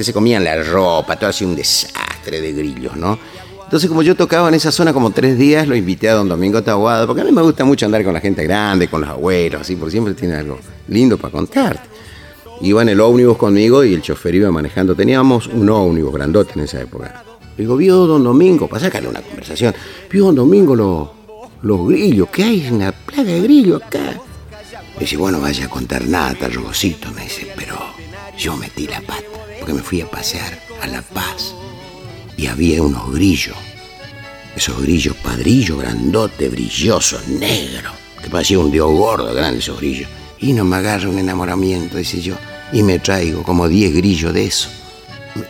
que 0.00 0.04
se 0.04 0.14
comían 0.14 0.42
la 0.42 0.62
ropa, 0.62 1.16
todo 1.16 1.28
así 1.28 1.44
un 1.44 1.54
desastre 1.54 2.40
de 2.40 2.54
grillos, 2.54 2.96
¿no? 2.96 3.18
Entonces, 3.64 3.86
como 3.86 4.00
yo 4.00 4.14
tocaba 4.14 4.48
en 4.48 4.54
esa 4.54 4.72
zona 4.72 4.94
como 4.94 5.10
tres 5.10 5.36
días, 5.36 5.68
lo 5.68 5.76
invité 5.76 6.08
a 6.08 6.14
don 6.14 6.26
Domingo 6.26 6.62
Taboada, 6.62 7.06
porque 7.06 7.20
a 7.20 7.24
mí 7.26 7.30
me 7.32 7.42
gusta 7.42 7.66
mucho 7.66 7.84
andar 7.84 8.02
con 8.02 8.14
la 8.14 8.20
gente 8.20 8.42
grande, 8.42 8.88
con 8.88 9.02
los 9.02 9.10
abuelos, 9.10 9.60
así, 9.60 9.76
porque 9.76 9.90
siempre 9.90 10.14
tiene 10.14 10.36
algo 10.36 10.58
lindo 10.88 11.18
para 11.18 11.32
contarte. 11.32 11.82
Iba 12.62 12.80
en 12.80 12.88
el 12.88 12.98
ómnibus 12.98 13.36
conmigo 13.36 13.84
y 13.84 13.92
el 13.92 14.00
chofer 14.00 14.36
iba 14.36 14.50
manejando. 14.50 14.94
Teníamos 14.94 15.48
un 15.48 15.68
ómnibus 15.68 16.14
grandote 16.14 16.54
en 16.54 16.60
esa 16.60 16.80
época. 16.80 17.22
Le 17.58 17.64
digo, 17.64 17.76
vio 17.76 18.06
don 18.06 18.24
Domingo, 18.24 18.68
para 18.68 18.80
sacarle 18.80 19.10
una 19.10 19.20
conversación, 19.20 19.74
vio 20.10 20.24
don 20.24 20.34
Domingo 20.34 20.74
los, 20.74 21.08
los 21.60 21.86
grillos, 21.86 22.30
¿qué 22.30 22.44
hay? 22.44 22.70
Una 22.70 22.90
plaga 22.90 23.24
de 23.24 23.42
grillos 23.42 23.82
acá. 23.82 24.18
Me 24.94 25.00
dice, 25.00 25.18
bueno, 25.18 25.42
vaya 25.42 25.66
a 25.66 25.68
contar 25.68 26.06
nada, 26.06 26.34
tal 26.40 26.54
rogocito, 26.54 27.10
me 27.12 27.24
dice, 27.24 27.52
pero 27.54 27.76
yo 28.38 28.56
metí 28.56 28.86
la 28.86 29.02
pata, 29.02 29.24
porque 29.70 29.82
me 29.82 29.82
fui 29.82 30.00
a 30.00 30.10
pasear 30.10 30.58
a 30.82 30.86
La 30.86 31.02
Paz 31.02 31.54
y 32.36 32.46
había 32.46 32.82
unos 32.82 33.12
grillos. 33.12 33.56
Esos 34.56 34.82
grillos 34.82 35.14
padrillos, 35.16 35.78
grandotes, 35.78 36.50
brillosos, 36.50 37.28
negros, 37.28 37.92
que 38.20 38.28
parecía 38.28 38.58
un 38.58 38.70
dios 38.70 38.90
gordo, 38.90 39.32
grande 39.32 39.60
esos 39.60 39.78
grillos. 39.78 40.08
Y 40.38 40.52
no 40.52 40.64
me 40.64 40.76
agarra 40.76 41.08
un 41.08 41.18
enamoramiento, 41.18 41.98
dice 41.98 42.20
yo, 42.20 42.34
y 42.72 42.82
me 42.82 42.98
traigo 42.98 43.42
como 43.42 43.68
10 43.68 43.94
grillos 43.94 44.34
de 44.34 44.46
eso. 44.46 44.68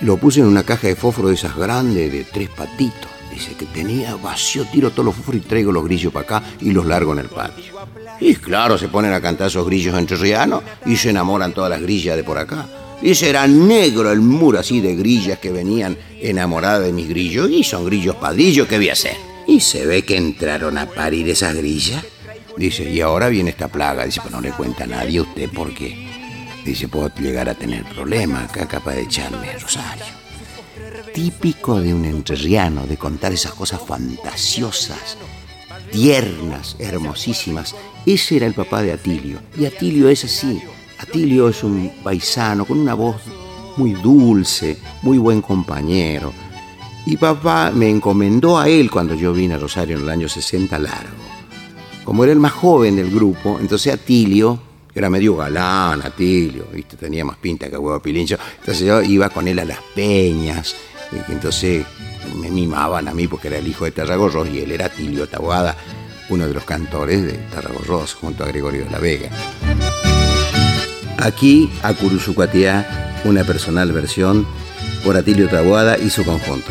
Lo 0.02 0.18
puse 0.18 0.40
en 0.40 0.46
una 0.46 0.64
caja 0.64 0.88
de 0.88 0.96
fósforo 0.96 1.28
de 1.28 1.34
esas 1.34 1.56
grandes, 1.56 2.12
de 2.12 2.24
tres 2.24 2.50
patitos. 2.50 3.10
Dice 3.32 3.54
que 3.54 3.64
tenía 3.66 4.16
vacío, 4.16 4.66
tiro 4.66 4.90
todos 4.90 5.06
los 5.06 5.14
fósforos 5.14 5.40
y 5.40 5.44
traigo 5.44 5.72
los 5.72 5.84
grillos 5.84 6.12
para 6.12 6.24
acá 6.24 6.42
y 6.60 6.72
los 6.72 6.84
largo 6.84 7.12
en 7.12 7.20
el 7.20 7.28
patio. 7.28 7.72
Y 8.20 8.34
claro, 8.34 8.76
se 8.76 8.88
ponen 8.88 9.14
a 9.14 9.20
cantar 9.20 9.46
esos 9.46 9.64
grillos 9.64 9.96
entrerrianos 9.96 10.62
y 10.84 10.96
se 10.96 11.10
enamoran 11.10 11.54
todas 11.54 11.70
las 11.70 11.80
grillas 11.80 12.16
de 12.16 12.24
por 12.24 12.36
acá. 12.36 12.66
Dice, 13.02 13.30
era 13.30 13.46
negro 13.46 14.12
el 14.12 14.20
muro 14.20 14.58
así 14.58 14.80
de 14.80 14.94
grillas 14.94 15.38
que 15.38 15.50
venían 15.50 15.96
enamoradas 16.20 16.84
de 16.84 16.92
mis 16.92 17.08
grillos 17.08 17.50
y 17.50 17.64
son 17.64 17.86
grillos 17.86 18.16
padrillos, 18.16 18.68
¿qué 18.68 18.76
voy 18.76 18.90
a 18.90 18.92
hacer? 18.92 19.16
Y 19.46 19.60
se 19.60 19.86
ve 19.86 20.02
que 20.02 20.16
entraron 20.16 20.76
a 20.76 20.86
parir 20.86 21.28
esas 21.28 21.54
grillas. 21.54 22.04
Dice, 22.58 22.90
y 22.90 23.00
ahora 23.00 23.28
viene 23.28 23.50
esta 23.50 23.68
plaga. 23.68 24.04
Dice, 24.04 24.20
pues 24.20 24.32
no 24.32 24.40
le 24.40 24.50
cuenta 24.50 24.84
a 24.84 24.86
nadie 24.86 25.18
a 25.18 25.22
usted 25.22 25.48
porque, 25.52 26.08
dice, 26.64 26.88
puedo 26.88 27.10
llegar 27.14 27.48
a 27.48 27.54
tener 27.54 27.84
problemas 27.84 28.50
acá 28.50 28.68
capaz 28.68 28.94
de 28.94 29.02
echarme 29.02 29.58
Rosario. 29.58 30.04
Típico 31.14 31.80
de 31.80 31.94
un 31.94 32.04
entrerriano 32.04 32.86
de 32.86 32.98
contar 32.98 33.32
esas 33.32 33.52
cosas 33.52 33.80
fantasiosas, 33.84 35.16
tiernas, 35.90 36.76
hermosísimas. 36.78 37.74
Ese 38.04 38.36
era 38.36 38.46
el 38.46 38.54
papá 38.54 38.82
de 38.82 38.92
Atilio. 38.92 39.40
Y 39.58 39.64
Atilio 39.64 40.10
es 40.10 40.24
así. 40.24 40.60
Atilio 41.00 41.48
es 41.48 41.64
un 41.64 41.90
paisano 42.04 42.66
con 42.66 42.78
una 42.78 42.92
voz 42.92 43.16
muy 43.78 43.92
dulce, 43.94 44.76
muy 45.02 45.16
buen 45.16 45.40
compañero. 45.40 46.32
Y 47.06 47.16
papá 47.16 47.72
me 47.74 47.88
encomendó 47.88 48.58
a 48.58 48.68
él 48.68 48.90
cuando 48.90 49.14
yo 49.14 49.32
vine 49.32 49.54
a 49.54 49.58
Rosario 49.58 49.96
en 49.96 50.02
el 50.02 50.10
año 50.10 50.28
60 50.28 50.78
largo. 50.78 51.16
Como 52.04 52.22
era 52.22 52.32
el 52.34 52.38
más 52.38 52.52
joven 52.52 52.96
del 52.96 53.10
grupo, 53.10 53.58
entonces 53.58 53.94
Atilio, 53.94 54.60
era 54.94 55.08
medio 55.08 55.36
galán, 55.36 56.02
Atilio, 56.02 56.66
tenía 56.98 57.24
más 57.24 57.38
pinta 57.38 57.70
que 57.70 57.78
huevo 57.78 58.00
pilincho. 58.00 58.36
Entonces 58.58 58.86
yo 58.86 59.00
iba 59.00 59.30
con 59.30 59.48
él 59.48 59.58
a 59.58 59.64
las 59.64 59.78
peñas, 59.94 60.76
entonces 61.28 61.86
me 62.38 62.50
mimaban 62.50 63.08
a 63.08 63.14
mí 63.14 63.26
porque 63.26 63.48
era 63.48 63.58
el 63.58 63.66
hijo 63.66 63.86
de 63.86 63.92
Tarragorros 63.92 64.48
y 64.50 64.58
él 64.58 64.70
era 64.72 64.86
Atilio 64.86 65.26
Taboada, 65.26 65.76
uno 66.28 66.46
de 66.46 66.52
los 66.52 66.64
cantores 66.64 67.22
de 67.22 67.32
Tarragorros 67.54 68.14
junto 68.14 68.44
a 68.44 68.48
Gregorio 68.48 68.84
de 68.84 68.90
la 68.90 68.98
Vega. 68.98 69.30
Aquí, 71.22 71.70
a 71.82 71.92
Curuzucuatiá, 71.92 73.20
una 73.24 73.44
personal 73.44 73.92
versión 73.92 74.46
por 75.04 75.18
Atilio 75.18 75.48
Taboada 75.48 75.98
y 75.98 76.08
su 76.08 76.24
conjunto. 76.24 76.70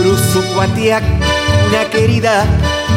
Uruzucuatiac, 0.00 1.04
una 1.68 1.90
querida 1.90 2.44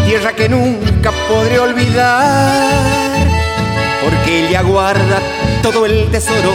tierra 0.06 0.34
que 0.34 0.48
nunca 0.48 1.12
podré 1.28 1.60
olvidar, 1.60 3.28
porque 4.02 4.48
ella 4.48 4.62
guarda 4.62 5.20
todo 5.62 5.86
el 5.86 6.10
tesoro 6.12 6.54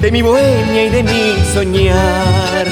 de 0.00 0.12
mi 0.12 0.22
bohemia 0.22 0.84
y 0.84 0.90
de 0.90 1.02
mi 1.02 1.34
soñar. 1.52 2.66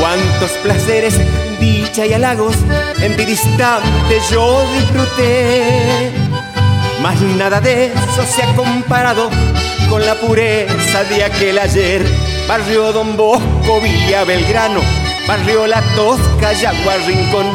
Cuántos 0.00 0.50
placeres, 0.62 1.14
dicha 1.60 2.06
y 2.06 2.12
halagos 2.14 2.56
en 3.00 3.16
ti 3.16 3.24
distante 3.24 4.20
yo 4.30 4.64
disfruté. 4.72 6.10
Mas 7.00 7.20
nada 7.20 7.60
de 7.60 7.86
eso 7.86 8.24
se 8.26 8.42
ha 8.42 8.54
comparado 8.56 9.30
con 9.88 10.04
la 10.04 10.14
pureza 10.14 11.04
de 11.04 11.24
aquel 11.24 11.58
ayer. 11.58 12.04
Barrio 12.48 12.92
Don 12.92 13.16
Bosco, 13.16 13.80
Villa 13.80 14.24
Belgrano, 14.24 14.80
Barrio 15.28 15.66
La 15.66 15.80
Tosca, 15.94 16.52
Yagua 16.52 16.96
Rincón, 17.06 17.46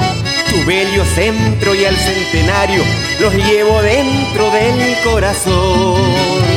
tu 0.49 0.65
bello 0.65 1.03
centro 1.15 1.75
y 1.75 1.83
al 1.85 1.97
centenario 1.97 2.83
los 3.19 3.33
llevo 3.33 3.81
dentro 3.81 4.49
del 4.51 4.97
corazón. 5.03 6.54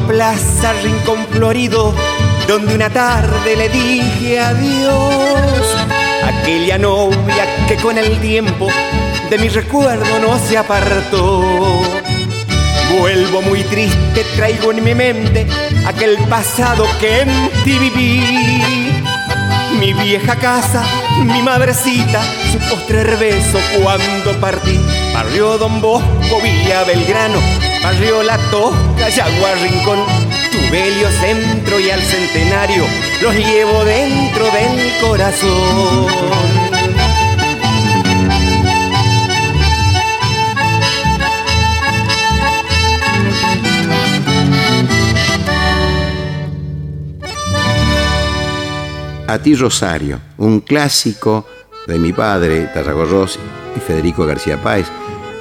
Plaza, 0.00 0.72
rincón 0.82 1.26
florido, 1.30 1.94
donde 2.46 2.74
una 2.74 2.90
tarde 2.90 3.56
le 3.56 3.68
dije 3.68 4.40
adiós. 4.40 5.76
Aquella 6.24 6.78
novia 6.78 7.66
que 7.66 7.76
con 7.76 7.96
el 7.98 8.20
tiempo 8.20 8.68
de 9.30 9.38
mi 9.38 9.48
recuerdo 9.48 10.18
no 10.20 10.38
se 10.38 10.58
apartó. 10.58 11.42
Vuelvo 12.98 13.42
muy 13.42 13.62
triste, 13.64 14.24
traigo 14.36 14.72
en 14.72 14.82
mi 14.82 14.94
mente 14.94 15.46
aquel 15.86 16.16
pasado 16.28 16.86
que 17.00 17.20
en 17.20 17.50
ti 17.64 17.78
viví. 17.78 19.02
Mi 19.78 19.92
vieja 19.92 20.34
casa, 20.36 20.82
mi 21.22 21.42
madrecita, 21.42 22.22
su 22.50 22.58
postrer 22.68 23.16
beso 23.16 23.58
cuando 23.80 24.32
partí. 24.40 24.80
Barrio 25.12 25.58
Don 25.58 25.80
Bosco, 25.80 26.40
Villa 26.42 26.84
Belgrano, 26.84 27.38
Barrio 27.82 28.22
La 28.22 28.36
Tosca, 28.50 29.08
Yagua 29.08 29.54
Rincón, 29.54 30.00
Tu 30.50 30.58
belio 30.70 31.08
centro 31.20 31.78
y 31.80 31.90
al 31.90 32.02
centenario 32.02 32.84
los 33.22 33.34
llevo 33.34 33.84
dentro 33.84 34.44
del 34.46 34.92
corazón. 35.00 36.06
A 49.28 49.38
ti 49.40 49.54
Rosario, 49.54 50.20
un 50.38 50.60
clásico 50.60 51.46
de 51.86 51.98
mi 51.98 52.14
padre, 52.14 52.70
Tarragorros 52.72 53.38
y 53.76 53.80
Federico 53.80 54.24
García 54.24 54.56
Páez. 54.62 54.86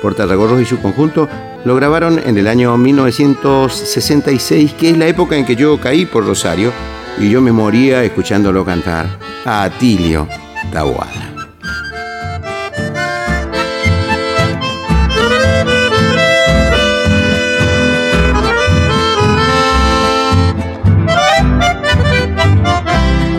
Por 0.01 0.13
Tarragorros 0.13 0.61
y 0.61 0.65
su 0.65 0.79
conjunto 0.79 1.29
lo 1.65 1.75
grabaron 1.75 2.19
en 2.25 2.37
el 2.37 2.47
año 2.47 2.77
1966, 2.77 4.73
que 4.73 4.91
es 4.91 4.97
la 4.97 5.07
época 5.07 5.35
en 5.35 5.45
que 5.45 5.55
yo 5.55 5.79
caí 5.79 6.05
por 6.05 6.25
Rosario 6.25 6.71
y 7.19 7.29
yo 7.29 7.41
me 7.41 7.51
moría 7.51 8.03
escuchándolo 8.03 8.63
cantar 8.63 9.07
a 9.45 9.63
Atilio 9.63 10.27
Tahuada. 10.71 11.33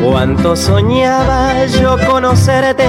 Cuánto 0.03 0.57
soñaba 0.57 1.67
yo 1.67 1.97
conocerte, 2.07 2.88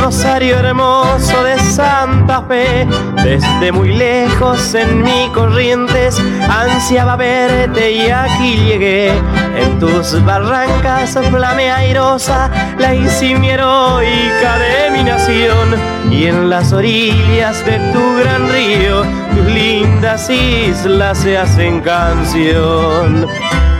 Rosario 0.00 0.58
hermoso 0.58 1.42
de 1.44 1.58
Santa 1.58 2.42
Fe. 2.42 2.86
Desde 3.22 3.72
muy 3.72 3.94
lejos 3.94 4.74
en 4.74 5.02
mi 5.02 5.28
corrientes 5.34 6.18
ansiaba 6.48 7.16
verte 7.16 7.92
y 7.92 8.10
aquí 8.10 8.56
llegué. 8.56 9.12
En 9.56 9.78
tus 9.78 10.24
barrancas 10.24 11.18
flame 11.30 11.70
airosa, 11.70 12.50
la 12.78 12.94
insignia 12.94 13.54
heroica 13.54 14.58
de 14.58 14.90
mi 14.96 15.04
nación. 15.04 15.74
Y 16.10 16.26
en 16.26 16.48
las 16.48 16.72
orillas 16.72 17.64
de 17.66 17.78
tu 17.92 18.18
gran 18.20 18.48
río, 18.50 19.02
tus 19.34 19.46
lindas 19.46 20.30
islas 20.30 21.18
se 21.18 21.36
hacen 21.36 21.80
canción 21.80 23.26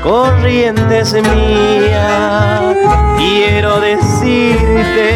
corrientes 0.02 1.12
mía, 1.14 2.60
quiero 3.16 3.80
decirte 3.80 5.12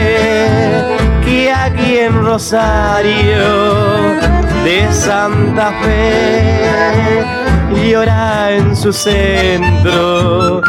que 1.25 1.53
aquí 1.53 1.99
en 1.99 2.25
Rosario 2.25 3.45
de 4.65 4.93
Santa 4.93 5.73
Fe 5.83 7.43
llora 7.91 8.53
en 8.53 8.77
su 8.77 8.93
centro, 8.93 10.61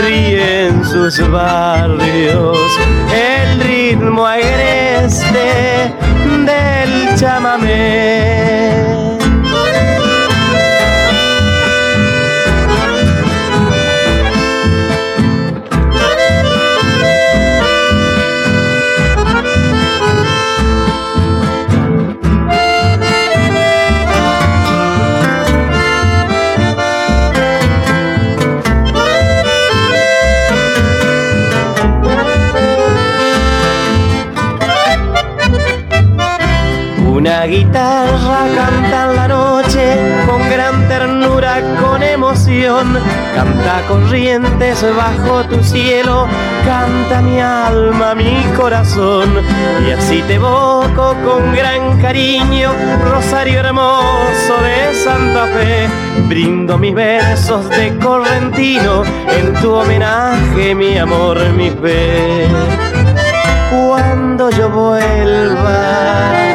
ríe 0.00 0.68
en 0.68 0.84
sus 0.84 1.30
barrios, 1.30 2.58
el 3.12 3.60
ritmo 3.60 4.26
agreste 4.26 5.94
del 6.46 7.14
chamamé. 7.16 8.71
Guitarra 37.52 38.46
canta 38.54 39.10
en 39.10 39.16
la 39.16 39.28
noche 39.28 39.84
con 40.26 40.40
gran 40.48 40.88
ternura, 40.88 41.60
con 41.82 42.02
emoción. 42.02 42.98
Canta 43.34 43.82
corrientes 43.88 44.82
bajo 44.96 45.44
tu 45.44 45.62
cielo, 45.62 46.26
canta 46.64 47.20
mi 47.20 47.38
alma, 47.40 48.14
mi 48.14 48.42
corazón. 48.56 49.28
Y 49.86 49.90
así 49.90 50.22
te 50.22 50.34
evoco 50.36 51.14
con 51.26 51.54
gran 51.54 52.00
cariño, 52.00 52.70
Rosario 53.10 53.60
hermoso 53.60 54.54
de 54.62 54.94
Santa 55.04 55.46
Fe. 55.48 55.88
Brindo 56.28 56.78
mis 56.78 56.94
versos 56.94 57.68
de 57.68 57.98
correntino 57.98 59.02
en 59.28 59.52
tu 59.60 59.74
homenaje, 59.74 60.74
mi 60.74 60.96
amor, 60.96 61.38
mi 61.52 61.70
fe. 61.70 62.46
Cuando 63.70 64.50
yo 64.50 64.70
vuelva 64.70 66.51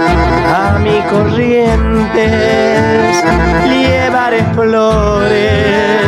corrientes 1.10 3.24
llevaré 3.68 4.44
flores 4.54 6.02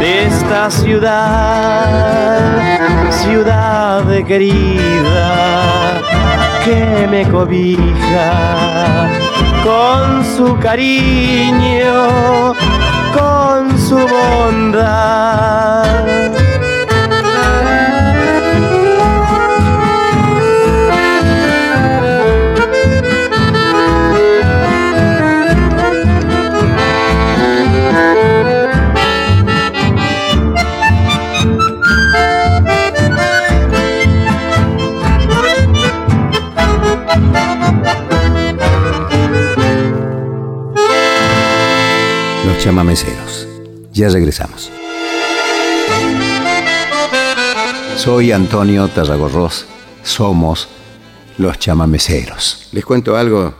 de 0.00 0.26
esta 0.26 0.68
ciudad, 0.70 2.40
ciudad 3.10 4.04
querida 4.24 6.00
que 6.64 7.06
me 7.10 7.26
cobija 7.28 9.08
con 9.64 10.24
su 10.24 10.56
cariño, 10.58 12.54
con 13.14 13.78
su 13.78 13.96
bondad. 13.96 15.75
Chamameceros. 42.66 43.46
Ya 43.92 44.08
regresamos. 44.08 44.72
Soy 47.94 48.32
Antonio 48.32 48.88
Tarragorros. 48.88 49.66
Somos 50.02 50.66
los 51.38 51.60
chamameceros. 51.60 52.68
Les 52.72 52.84
cuento 52.84 53.16
algo 53.16 53.54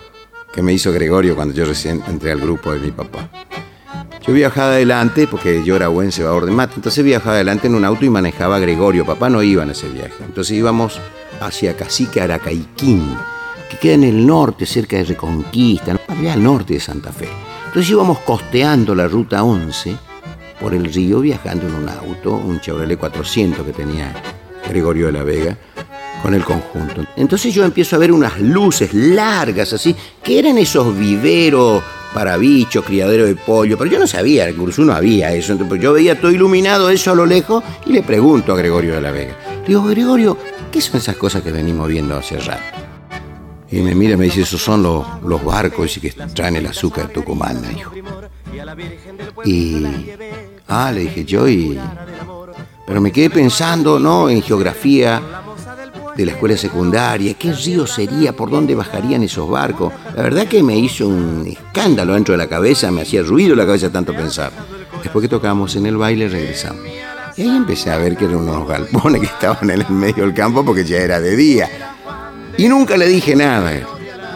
que 0.52 0.61
me 0.61 0.72
hizo 0.72 0.90
Gregorio 0.90 1.36
cuando 1.36 1.54
yo 1.54 1.66
recién 1.66 2.02
entré 2.09 2.32
al 2.32 2.40
grupo 2.40 2.72
de 2.72 2.80
mi 2.80 2.90
papá. 2.90 3.30
Yo 4.26 4.32
viajaba 4.32 4.70
adelante, 4.70 5.28
porque 5.28 5.62
yo 5.64 5.76
era 5.76 5.86
buen 5.86 6.11
cebador 6.11 6.44
de 6.44 6.50
mate, 6.50 6.74
entonces 6.74 7.04
viajaba 7.04 7.36
adelante 7.36 7.68
en 7.68 7.76
un 7.76 7.84
auto 7.84 8.04
y 8.04 8.11
manejaba 8.11 8.57
a 8.57 8.59
Gregorio. 8.59 9.07
Papá 9.07 9.30
no 9.30 9.40
iba 9.40 9.62
en 9.62 9.70
ese 9.70 9.88
viaje. 9.88 10.16
Entonces 10.24 10.57
íbamos 10.57 10.98
hacia 11.40 11.76
Cacique 11.76 12.20
Aracaiquín, 12.20 13.16
que 13.70 13.78
queda 13.78 13.94
en 13.94 14.02
el 14.02 14.26
norte, 14.26 14.66
cerca 14.66 14.96
de 14.96 15.04
Reconquista, 15.04 15.96
allá 16.09 16.32
al 16.32 16.42
norte 16.42 16.74
de 16.74 16.80
Santa 16.80 17.12
Fe. 17.12 17.28
Entonces 17.76 17.92
íbamos 17.92 18.20
costeando 18.20 18.94
la 18.94 19.06
ruta 19.06 19.44
11 19.44 19.94
por 20.58 20.72
el 20.72 20.90
río 20.90 21.20
viajando 21.20 21.66
en 21.66 21.74
un 21.74 21.86
auto, 21.86 22.32
un 22.32 22.58
Chevrolet 22.58 22.98
400 22.98 23.66
que 23.66 23.72
tenía 23.74 24.14
Gregorio 24.66 25.08
de 25.08 25.12
la 25.12 25.22
Vega 25.22 25.58
con 26.22 26.32
el 26.32 26.42
conjunto. 26.42 27.04
Entonces 27.16 27.52
yo 27.52 27.66
empiezo 27.66 27.94
a 27.94 27.98
ver 27.98 28.12
unas 28.12 28.40
luces 28.40 28.94
largas 28.94 29.74
así, 29.74 29.94
que 30.22 30.38
eran 30.38 30.56
esos 30.56 30.98
viveros 30.98 31.82
para 32.14 32.38
bichos, 32.38 32.82
criadero 32.82 33.26
de 33.26 33.36
pollo, 33.36 33.76
pero 33.76 33.90
yo 33.90 33.98
no 33.98 34.06
sabía, 34.06 34.48
en 34.48 34.56
Cursú 34.56 34.82
no 34.82 34.94
había 34.94 35.34
eso, 35.34 35.52
entonces 35.52 35.78
yo 35.78 35.92
veía 35.92 36.18
todo 36.18 36.32
iluminado 36.32 36.88
eso 36.88 37.10
a 37.10 37.14
lo 37.14 37.26
lejos 37.26 37.62
y 37.84 37.92
le 37.92 38.02
pregunto 38.02 38.54
a 38.54 38.56
Gregorio 38.56 38.94
de 38.94 39.02
la 39.02 39.10
Vega. 39.10 39.36
Digo, 39.66 39.84
Gregorio, 39.84 40.38
¿qué 40.72 40.80
son 40.80 40.96
esas 40.96 41.16
cosas 41.16 41.42
que 41.42 41.52
venimos 41.52 41.86
viendo 41.88 42.16
hace 42.16 42.38
rato? 42.38 42.86
Y 43.70 43.80
me 43.80 43.94
mira 43.94 44.16
me 44.16 44.26
dice, 44.26 44.42
esos 44.42 44.62
son 44.62 44.82
los, 44.82 45.04
los 45.24 45.44
barcos 45.44 45.96
y 45.96 46.00
que 46.00 46.10
traen 46.10 46.56
el 46.56 46.66
azúcar 46.66 47.08
de 47.08 47.14
Tucumán, 47.14 47.62
dijo. 47.74 47.92
Y, 49.44 49.84
ah, 50.68 50.92
le 50.92 51.00
dije 51.00 51.24
yo, 51.24 51.48
y, 51.48 51.78
pero 52.86 53.00
me 53.00 53.10
quedé 53.10 53.30
pensando, 53.30 53.98
¿no? 53.98 54.30
En 54.30 54.42
geografía 54.42 55.20
de 56.16 56.24
la 56.24 56.32
escuela 56.32 56.56
secundaria, 56.56 57.34
qué 57.34 57.52
río 57.52 57.86
sería, 57.86 58.34
por 58.34 58.50
dónde 58.50 58.74
bajarían 58.74 59.22
esos 59.22 59.48
barcos. 59.50 59.92
La 60.14 60.22
verdad 60.22 60.46
que 60.46 60.62
me 60.62 60.78
hizo 60.78 61.08
un 61.08 61.46
escándalo 61.46 62.14
dentro 62.14 62.32
de 62.32 62.38
la 62.38 62.48
cabeza, 62.48 62.90
me 62.90 63.02
hacía 63.02 63.22
ruido 63.22 63.54
la 63.56 63.66
cabeza 63.66 63.90
tanto 63.90 64.14
pensar. 64.14 64.52
Después 65.02 65.22
que 65.22 65.28
tocamos 65.28 65.76
en 65.76 65.86
el 65.86 65.96
baile, 65.96 66.28
regresamos. 66.28 66.82
Y 67.36 67.42
ahí 67.42 67.56
empecé 67.56 67.90
a 67.90 67.98
ver 67.98 68.16
que 68.16 68.24
eran 68.24 68.36
unos 68.36 68.66
galpones 68.66 69.20
que 69.20 69.26
estaban 69.26 69.68
en 69.70 69.82
el 69.82 69.90
medio 69.90 70.24
del 70.24 70.32
campo 70.32 70.64
porque 70.64 70.84
ya 70.84 70.98
era 70.98 71.20
de 71.20 71.36
día. 71.36 71.95
Y 72.59 72.68
nunca 72.68 72.96
le 72.96 73.07
dije 73.07 73.36
nada, 73.36 73.72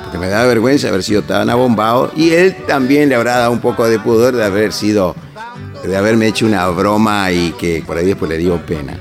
porque 0.02 0.18
me 0.18 0.28
da 0.28 0.44
vergüenza 0.44 0.88
haber 0.88 1.02
sido 1.02 1.22
tan 1.22 1.48
abombado 1.48 2.12
y 2.16 2.30
él 2.30 2.54
también 2.66 3.08
le 3.08 3.14
habrá 3.14 3.38
dado 3.38 3.52
un 3.52 3.60
poco 3.60 3.88
de 3.88 3.98
pudor 3.98 4.36
de 4.36 4.44
haber 4.44 4.72
sido 4.72 5.14
de 5.84 5.96
haberme 5.96 6.26
hecho 6.26 6.46
una 6.46 6.68
broma 6.68 7.32
y 7.32 7.52
que 7.52 7.82
por 7.86 7.96
ahí 7.96 8.06
después 8.06 8.30
le 8.30 8.38
dio 8.38 8.58
pena. 8.64 8.98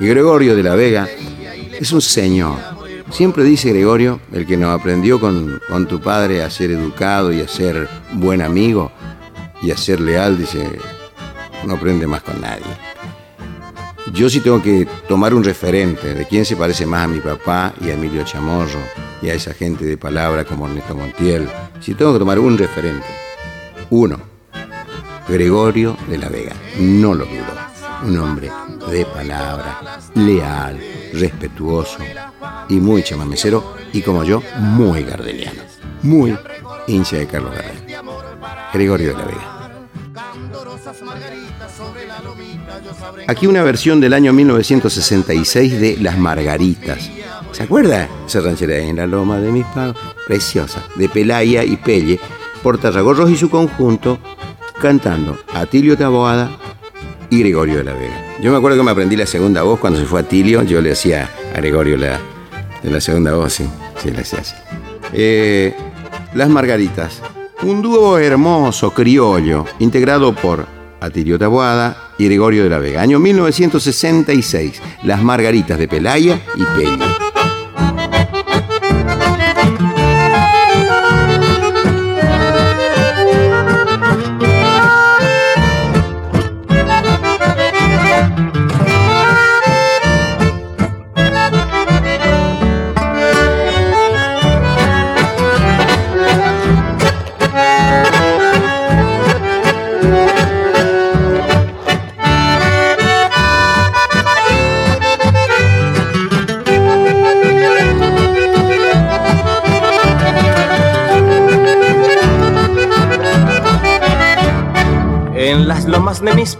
Y 0.00 0.06
Gregorio 0.06 0.56
de 0.56 0.62
la 0.62 0.74
Vega 0.74 1.08
es 1.72 1.92
un 1.92 2.00
señor. 2.00 2.56
Siempre 3.10 3.44
dice 3.44 3.70
Gregorio, 3.70 4.20
el 4.32 4.46
que 4.46 4.56
nos 4.56 4.78
aprendió 4.78 5.20
con, 5.20 5.60
con 5.68 5.86
tu 5.86 6.00
padre 6.00 6.42
a 6.42 6.50
ser 6.50 6.72
educado 6.72 7.32
y 7.32 7.40
a 7.40 7.48
ser 7.48 7.88
buen 8.12 8.42
amigo 8.42 8.90
y 9.62 9.70
a 9.70 9.76
ser 9.76 10.00
leal, 10.00 10.36
dice, 10.36 10.68
no 11.64 11.74
aprende 11.74 12.06
más 12.06 12.22
con 12.22 12.40
nadie. 12.40 12.64
Yo 14.12 14.30
sí 14.30 14.40
tengo 14.40 14.62
que 14.62 14.86
tomar 15.08 15.34
un 15.34 15.42
referente 15.42 16.14
de 16.14 16.26
quién 16.26 16.44
se 16.44 16.56
parece 16.56 16.86
más 16.86 17.04
a 17.04 17.08
mi 17.08 17.20
papá 17.20 17.74
y 17.80 17.90
a 17.90 17.94
Emilio 17.94 18.24
Chamorro 18.24 18.78
y 19.20 19.28
a 19.28 19.34
esa 19.34 19.52
gente 19.52 19.84
de 19.84 19.96
palabra 19.96 20.44
como 20.44 20.66
Ernesto 20.66 20.94
Montiel. 20.94 21.48
Si 21.80 21.94
tengo 21.94 22.12
que 22.12 22.20
tomar 22.20 22.38
un 22.38 22.56
referente, 22.56 23.06
uno, 23.90 24.18
Gregorio 25.28 25.96
de 26.08 26.18
la 26.18 26.28
Vega, 26.28 26.54
no 26.78 27.14
lo 27.14 27.24
dudo. 27.24 27.66
Un 28.04 28.18
hombre 28.18 28.50
de 28.90 29.04
palabra, 29.06 29.80
leal, 30.14 30.78
respetuoso 31.12 31.98
y 32.68 32.74
muy 32.74 33.02
chamamecero 33.02 33.74
y 33.92 34.02
como 34.02 34.22
yo, 34.22 34.42
muy 34.58 35.02
gardeniano. 35.02 35.62
Muy 36.02 36.36
hincha 36.86 37.16
de 37.16 37.26
Carlos 37.26 37.52
Gardel. 37.54 37.96
Gregorio 38.72 39.08
de 39.08 39.14
la 39.14 39.24
Vega. 39.24 39.55
Aquí 43.26 43.46
una 43.46 43.62
versión 43.62 44.00
del 44.00 44.12
año 44.12 44.32
1966 44.32 45.80
de 45.80 45.96
Las 45.98 46.18
Margaritas. 46.18 47.10
¿Se 47.52 47.62
acuerda? 47.62 48.08
Esa 48.26 48.40
ranchera 48.40 48.78
en 48.78 48.96
la 48.96 49.06
loma 49.06 49.38
de 49.38 49.50
mis 49.50 49.64
pagos. 49.66 49.96
Preciosa. 50.26 50.84
De 50.96 51.08
Pelaya 51.08 51.64
y 51.64 51.76
Pelle. 51.76 52.20
Por 52.62 52.78
Tarragorros 52.78 53.30
y 53.30 53.36
su 53.36 53.50
conjunto. 53.50 54.18
Cantando 54.80 55.38
Atilio 55.54 55.96
Taboada 55.96 56.50
y 57.30 57.40
Gregorio 57.40 57.78
de 57.78 57.84
la 57.84 57.94
Vega. 57.94 58.36
Yo 58.40 58.50
me 58.52 58.58
acuerdo 58.58 58.76
que 58.76 58.84
me 58.84 58.90
aprendí 58.90 59.16
la 59.16 59.26
segunda 59.26 59.62
voz 59.62 59.80
cuando 59.80 59.98
se 59.98 60.04
fue 60.04 60.20
Atilio. 60.20 60.62
Yo 60.62 60.80
le 60.80 60.92
hacía 60.92 61.30
a 61.54 61.56
Gregorio 61.56 61.96
la, 61.96 62.20
la 62.82 63.00
segunda 63.00 63.34
voz. 63.34 63.54
Sí, 63.54 63.66
sí, 64.02 64.10
le 64.10 64.20
hacía 64.20 64.40
así. 64.40 64.54
Eh, 65.12 65.74
Las 66.34 66.48
Margaritas. 66.48 67.22
Un 67.62 67.80
dúo 67.80 68.18
hermoso, 68.18 68.92
criollo, 68.92 69.64
integrado 69.78 70.34
por 70.34 70.66
Atilio 71.00 71.38
Taboada 71.38 72.12
y 72.18 72.26
Gregorio 72.26 72.64
de 72.64 72.70
la 72.70 72.78
Vega. 72.78 73.02
Año 73.02 73.18
1966. 73.18 74.80
Las 75.04 75.22
Margaritas 75.22 75.78
de 75.78 75.88
Pelaya 75.88 76.40
y 76.56 76.64
Peña. 76.78 77.25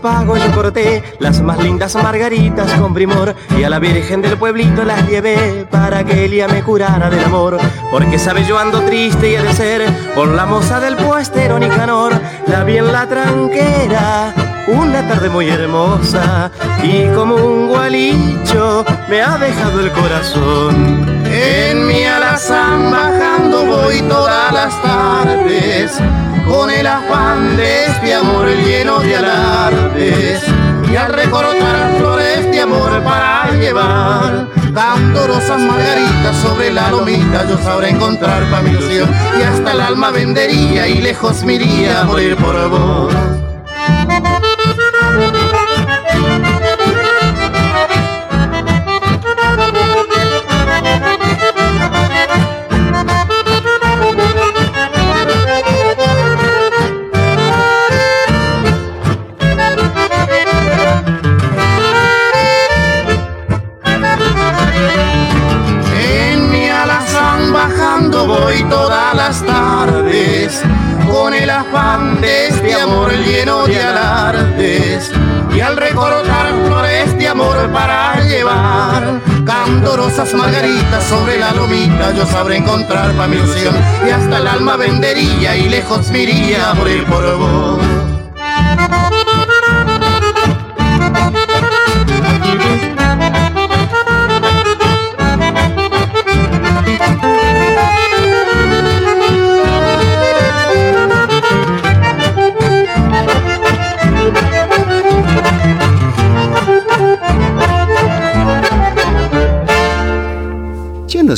Pagos 0.06 0.38
yo 0.40 0.52
corté 0.52 1.02
las 1.18 1.42
más 1.42 1.58
lindas 1.58 1.96
margaritas 1.96 2.70
con 2.74 2.94
primor 2.94 3.34
y 3.58 3.64
a 3.64 3.68
la 3.68 3.80
Virgen 3.80 4.22
del 4.22 4.38
pueblito 4.38 4.84
las 4.84 5.04
llevé 5.08 5.66
para 5.68 6.04
que 6.04 6.26
ella 6.26 6.46
me 6.46 6.62
curara 6.62 7.10
del 7.10 7.24
amor. 7.24 7.58
Porque 7.90 8.16
sabe 8.16 8.44
yo 8.44 8.56
ando 8.56 8.82
triste 8.82 9.32
y 9.32 9.34
he 9.34 9.42
de 9.42 9.52
ser 9.52 9.82
por 10.14 10.28
la 10.28 10.46
moza 10.46 10.78
del 10.78 10.94
puestero 10.94 11.58
Nicanor, 11.58 12.12
la 12.46 12.62
vi 12.62 12.76
en 12.76 12.92
la 12.92 13.08
tranquera 13.08 14.32
una 14.68 15.08
tarde 15.08 15.28
muy 15.28 15.48
hermosa. 15.48 16.52
Y 16.84 17.08
como 17.08 17.34
un 17.34 17.66
gualicho 17.66 18.84
me 19.08 19.22
ha 19.22 19.36
dejado 19.38 19.80
el 19.80 19.90
corazón. 19.90 21.26
En 21.26 21.84
mi 21.84 22.04
alazán 22.04 22.92
bajando 22.92 23.64
voy 23.64 24.02
todas 24.02 24.52
las 24.52 24.82
tardes 24.82 26.00
con 26.46 26.70
el 26.70 26.86
afán 26.86 27.56
de 27.56 27.86
este 27.86 28.14
amor 28.14 28.48
lleno 28.48 29.00
de 29.00 29.16
alardes. 29.16 30.42
Y 30.90 30.96
al 30.96 31.12
recortar 31.12 31.96
flores 31.98 32.50
de 32.50 32.60
amor 32.60 33.02
para 33.02 33.50
llevar 33.52 34.46
rosas 35.26 35.60
margaritas 35.60 36.36
sobre 36.42 36.72
la 36.72 36.90
lomita 36.90 37.46
yo 37.48 37.58
sabré 37.58 37.90
encontrar 37.90 38.48
para 38.50 38.62
mi 38.62 38.70
ilusión. 38.70 39.10
Y 39.38 39.42
hasta 39.42 39.72
el 39.72 39.80
alma 39.80 40.10
vendería 40.10 40.86
y 40.86 41.00
lejos 41.00 41.42
me 41.44 41.54
iría 41.54 42.02
a 42.02 42.04
morir 42.04 42.36
por 42.36 42.68
vos 42.68 43.35
de 72.20 72.48
este 72.48 72.74
amor 72.74 73.12
lleno 73.12 73.66
de 73.66 73.82
alardes 73.82 75.10
y 75.54 75.60
al 75.60 75.76
recortar 75.76 76.52
flores 76.66 77.18
de 77.18 77.28
amor 77.28 77.70
para 77.72 78.20
llevar 78.22 79.20
candorosas 79.44 80.32
margaritas 80.34 81.04
sobre 81.04 81.38
la 81.38 81.52
lomita 81.52 82.12
yo 82.12 82.24
sabré 82.26 82.56
encontrar 82.58 83.12
para 83.12 83.28
mi 83.28 83.36
ilusión 83.36 83.74
y 84.06 84.10
hasta 84.10 84.38
el 84.38 84.46
alma 84.46 84.76
vendería 84.76 85.56
y 85.56 85.68
lejos 85.68 86.10
me 86.10 86.22
iría 86.22 86.70
a 86.70 86.74
morir 86.74 87.04
por 87.06 87.36
vos 87.36 88.05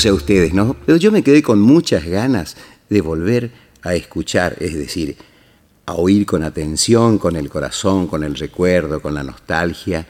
a 0.07 0.15
ustedes, 0.15 0.55
¿no? 0.55 0.77
Pero 0.87 0.99
yo 0.99 1.11
me 1.11 1.23
quedé 1.23 1.43
con 1.43 1.61
muchas 1.61 2.05
ganas 2.05 2.57
de 2.89 3.01
volver 3.01 3.51
a 3.83 3.95
escuchar, 3.95 4.57
es 4.61 4.75
decir, 4.75 5.17
a 5.87 5.95
oír 5.95 6.25
con 6.27 6.43
atención, 6.43 7.19
con 7.19 7.37
el 7.37 7.49
corazón, 7.49 8.07
con 8.07 8.23
el 8.23 8.35
recuerdo, 8.35 9.01
con 9.01 9.15
la 9.15 9.23
nostalgia, 9.23 10.07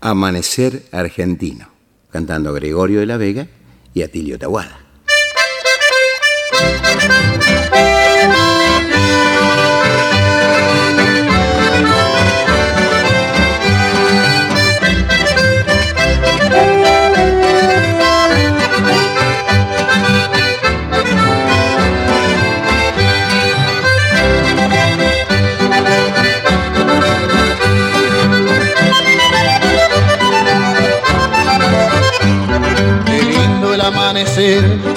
Amanecer 0.00 0.84
Argentino, 0.92 1.68
cantando 2.10 2.52
Gregorio 2.52 3.00
de 3.00 3.06
la 3.06 3.16
Vega 3.16 3.46
y 3.94 4.02
Atilio 4.02 4.38
Tahuada. 4.38 4.80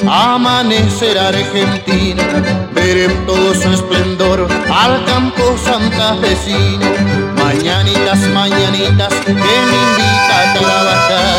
Amanecer, 0.09 1.17
argentino, 1.19 2.23
ver 2.73 2.97
en 2.97 3.25
todo 3.27 3.53
su 3.53 3.69
esplendor 3.69 4.47
al 4.73 5.05
campo 5.05 5.55
santafesino. 5.63 6.85
Mañanitas, 7.35 8.19
mañanitas 8.33 9.13
que 9.25 9.33
me 9.33 9.77
invita 9.85 10.35
a 10.39 10.53
trabajar, 10.53 11.35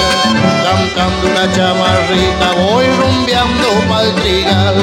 cantando 0.65 1.27
una 1.29 1.53
chamarrita 1.53 2.53
voy 2.57 2.87
rumbeando 3.01 3.69
pa'l 3.89 4.15
trigal. 4.17 4.77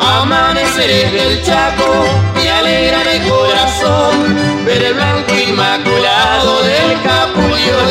Amanecer 0.00 1.10
del 1.12 1.42
Chaco, 1.42 2.06
me 2.34 2.50
alegra 2.50 2.98
mi 3.04 3.28
corazón, 3.28 4.64
ver 4.64 4.82
el 4.84 4.94
blanco 4.94 5.34
y 5.34 5.50
inmaculado 5.50 6.62
de 6.62 6.78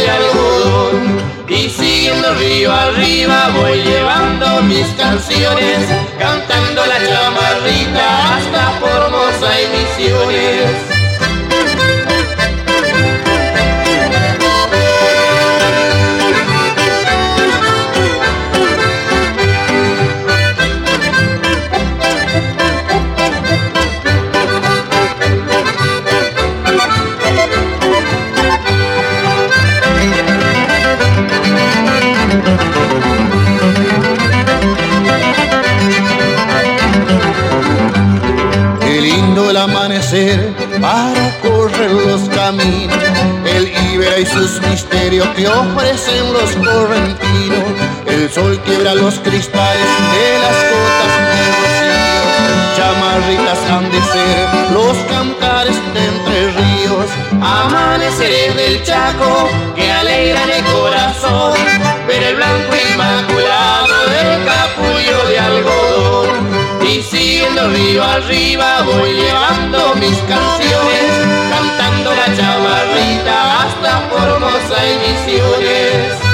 algodón. 0.09 1.17
Y 1.47 1.69
siguiendo 1.69 2.33
río 2.35 2.71
arriba 2.71 3.49
voy 3.55 3.86
mis 4.87 4.95
canciones, 4.95 5.87
y 44.19 44.25
sus 44.25 44.59
misterios 44.61 45.27
que 45.35 45.47
ofrecen 45.47 46.33
los 46.33 46.51
correntinos. 46.55 47.63
El 48.07 48.29
sol 48.31 48.59
quiebra 48.65 48.95
los 48.95 49.19
cristales 49.19 49.85
de 50.11 50.39
las 50.39 50.57
gotas 50.71 51.13
de 51.27 51.41
rocío. 51.57 51.97
Chamarritas 52.75 53.59
han 53.69 53.91
de 53.91 54.01
ser 54.01 54.71
los 54.73 54.97
cantares 55.09 55.75
de 55.93 56.05
entre 56.05 56.51
ríos. 56.51 57.05
Amaneceres 57.41 58.55
del 58.55 58.83
Chaco 58.83 59.49
que 59.75 59.91
alegran 59.91 60.49
el 60.49 60.63
corazón. 60.63 61.53
Ver 62.07 62.23
el 62.23 62.35
blanco 62.37 62.73
inmaculado 62.91 63.95
del 64.09 64.45
capullo 64.45 65.27
de 65.29 65.39
algodón 65.39 66.27
y 66.87 67.01
siguiendo 67.03 67.67
río 67.69 68.03
arriba 68.03 68.81
voy 68.83 69.11
llevando 69.13 69.93
mis 69.95 70.17
canciones, 70.19 71.36
hasta 74.17 74.83
Formosa 74.83 76.26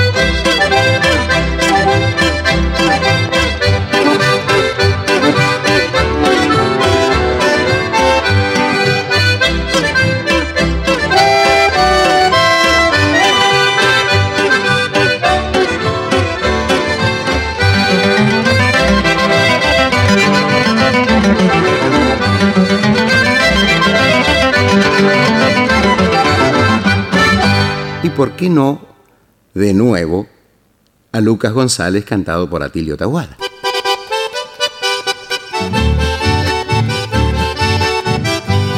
por 28.16 28.36
qué 28.36 28.50
no, 28.50 28.82
de 29.54 29.74
nuevo, 29.74 30.28
a 31.12 31.20
Lucas 31.20 31.52
González 31.52 32.06
cantado 32.06 32.50
por 32.50 32.64
Atilio 32.64 32.98
Tahuada. 32.98 33.38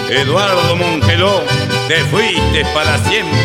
Eduardo 0.10 0.76
Mongeló, 0.78 1.42
te 1.88 1.98
fuiste 2.06 2.66
para 2.74 2.98
siempre. 3.00 3.40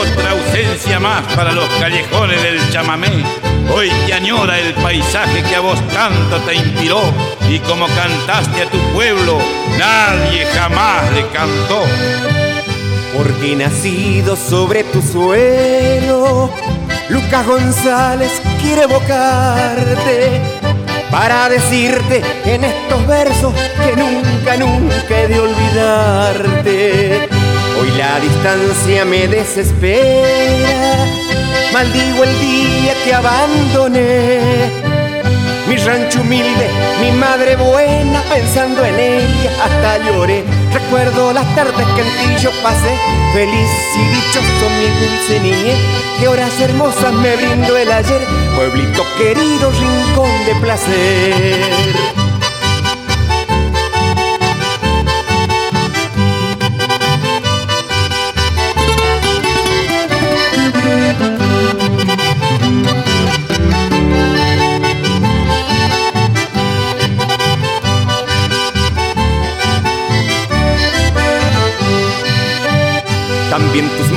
Otra 0.00 0.30
ausencia 0.30 1.00
más 1.00 1.24
para 1.34 1.52
los 1.52 1.68
callejones 1.80 2.42
del 2.42 2.70
chamamé. 2.70 3.24
Hoy 3.74 3.90
te 4.06 4.14
añora 4.14 4.58
el 4.58 4.74
paisaje 4.74 5.42
que 5.42 5.56
a 5.56 5.60
vos 5.60 5.80
tanto 5.88 6.38
te 6.46 6.54
inspiró. 6.54 7.00
Y 7.48 7.58
como 7.60 7.86
cantaste 7.88 8.62
a 8.62 8.70
tu 8.70 8.78
pueblo, 8.92 9.38
nadie 9.78 10.46
jamás 10.46 11.12
le 11.12 11.26
cantó 11.28 12.37
porque 13.18 13.56
nacido 13.56 14.36
sobre 14.36 14.84
tu 14.84 15.02
suelo, 15.02 16.50
Lucas 17.08 17.44
González 17.44 18.30
quiere 18.62 18.84
evocarte 18.84 20.40
para 21.10 21.48
decirte 21.48 22.22
en 22.44 22.62
estos 22.62 23.04
versos 23.08 23.52
que 23.52 23.96
nunca, 23.96 24.56
nunca 24.56 25.20
he 25.20 25.26
de 25.26 25.40
olvidarte. 25.40 27.28
Hoy 27.80 27.90
la 27.98 28.20
distancia 28.20 29.04
me 29.04 29.26
desespera, 29.26 31.06
maldigo 31.72 32.22
el 32.22 32.38
día 32.38 32.94
que 33.04 33.14
abandoné 33.14 34.87
mi 35.68 35.76
rancho 35.76 36.22
humilde, 36.22 36.68
mi 37.00 37.12
madre 37.12 37.56
buena, 37.56 38.22
pensando 38.22 38.84
en 38.84 38.98
ella 38.98 39.50
hasta 39.62 39.98
lloré. 39.98 40.44
Recuerdo 40.72 41.32
las 41.32 41.46
tardes 41.54 41.86
que 41.94 42.00
en 42.00 42.08
ti 42.08 42.42
yo 42.42 42.50
pasé, 42.62 42.96
feliz 43.34 43.70
y 43.96 44.02
dichoso 44.14 44.70
mi 44.78 44.88
dulce 45.00 45.40
niñez. 45.40 45.78
Qué 46.18 46.28
horas 46.28 46.58
hermosas 46.60 47.12
me 47.12 47.36
brindó 47.36 47.76
el 47.76 47.92
ayer, 47.92 48.22
pueblito 48.56 49.04
querido, 49.18 49.70
rincón 49.70 50.30
de 50.46 50.54
placer. 50.60 52.27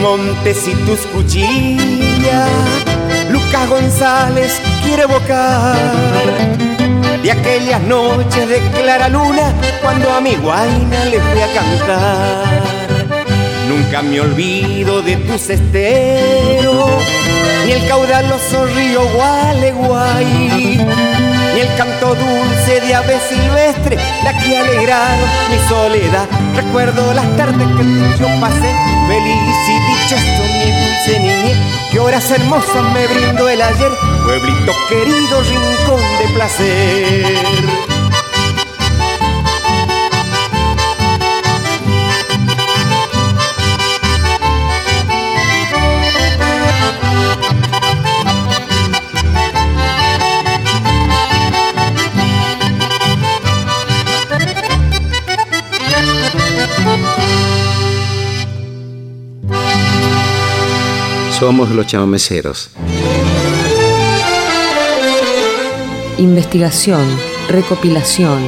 Montes 0.02 0.68
y 0.68 0.74
tus 0.86 1.00
cuchillas. 1.08 2.50
Lucas 3.30 3.70
González 3.70 4.62
quiere 4.84 5.04
evocar 5.04 5.78
de 7.24 7.32
aquellas 7.32 7.82
noches 7.84 8.50
de 8.50 8.60
clara 8.72 9.08
luna 9.08 9.54
cuando 9.82 10.12
a 10.12 10.22
mi 10.22 10.36
guaina 10.36 11.06
le 11.06 11.20
fui 11.20 11.42
a 11.42 11.54
cantar. 11.54 12.62
Nunca 13.70 14.02
me 14.02 14.20
olvido 14.20 15.02
de 15.02 15.16
tus 15.18 15.50
esteros, 15.50 16.90
ni 17.66 17.72
el 17.72 17.88
caudaloso 17.88 18.66
río 18.76 19.02
Gualeguay 19.14 20.80
y 21.56 21.60
el 21.60 21.76
canto 21.78 22.16
dulce 22.16 22.82
de 22.82 22.96
ave 22.96 23.18
silvestre, 23.30 23.98
la 24.24 24.38
que 24.42 24.58
alegraron 24.58 25.30
mi 25.50 25.58
soledad. 25.70 26.28
Recuerdo 26.56 27.14
las 27.14 27.38
tardes 27.38 27.68
que 27.78 28.20
yo 28.20 28.28
pasé, 28.42 28.74
feliz 29.12 29.58
y 29.68 29.78
dichoso 29.92 30.44
mi 30.60 30.72
dulce 30.72 31.20
niñez. 31.20 31.58
Que 31.92 32.00
horas 32.00 32.32
hermosas 32.32 32.84
me 32.94 33.08
brindó 33.08 33.50
el 33.50 33.62
ayer, 33.62 33.92
pueblito 34.24 34.74
querido, 34.90 35.42
rincón 35.44 36.02
de 36.20 36.34
placer. 36.34 37.91
Somos 61.62 61.76
los 61.76 61.86
chamameceros. 61.86 62.72
Investigación, 66.18 67.06
recopilación, 67.50 68.40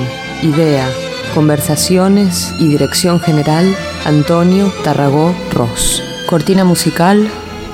idea, 0.42 0.90
conversaciones 1.36 2.52
y 2.58 2.70
dirección 2.70 3.20
general 3.20 3.76
Antonio 4.06 4.74
Tarragó 4.84 5.36
Ross. 5.52 6.02
Cortina 6.28 6.64
musical 6.64 7.30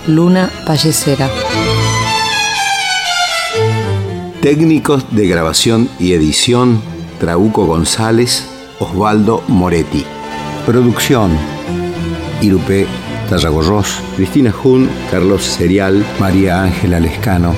Luna 0.07 0.51
Pallecera. 0.65 1.29
Técnicos 4.41 5.05
de 5.15 5.25
grabación 5.25 5.89
y 5.99 6.11
edición 6.11 6.81
Trauco 7.17 7.65
González, 7.65 8.45
Osvaldo 8.79 9.41
Moretti. 9.47 10.03
Producción 10.65 11.31
Irupé 12.41 12.87
Tarragorros, 13.29 14.01
Cristina 14.15 14.51
Jun, 14.51 14.89
Carlos 15.11 15.43
Serial, 15.43 16.03
María 16.19 16.63
Ángela 16.63 16.99
Lescano, 16.99 17.53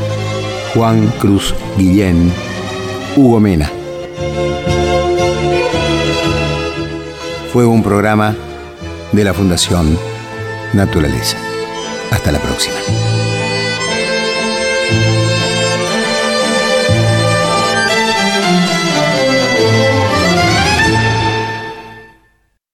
Juan 0.74 1.08
Cruz 1.20 1.56
Guillén, 1.78 2.32
Hugo 3.16 3.40
Mena. 3.40 3.72
Fue 7.54 7.66
un 7.66 7.82
programa 7.84 8.36
de 9.12 9.24
la 9.24 9.34
Fundación 9.34 9.98
Naturaleza. 10.74 11.38
Hasta 12.12 12.32
la 12.32 12.40
próxima. 12.40 12.76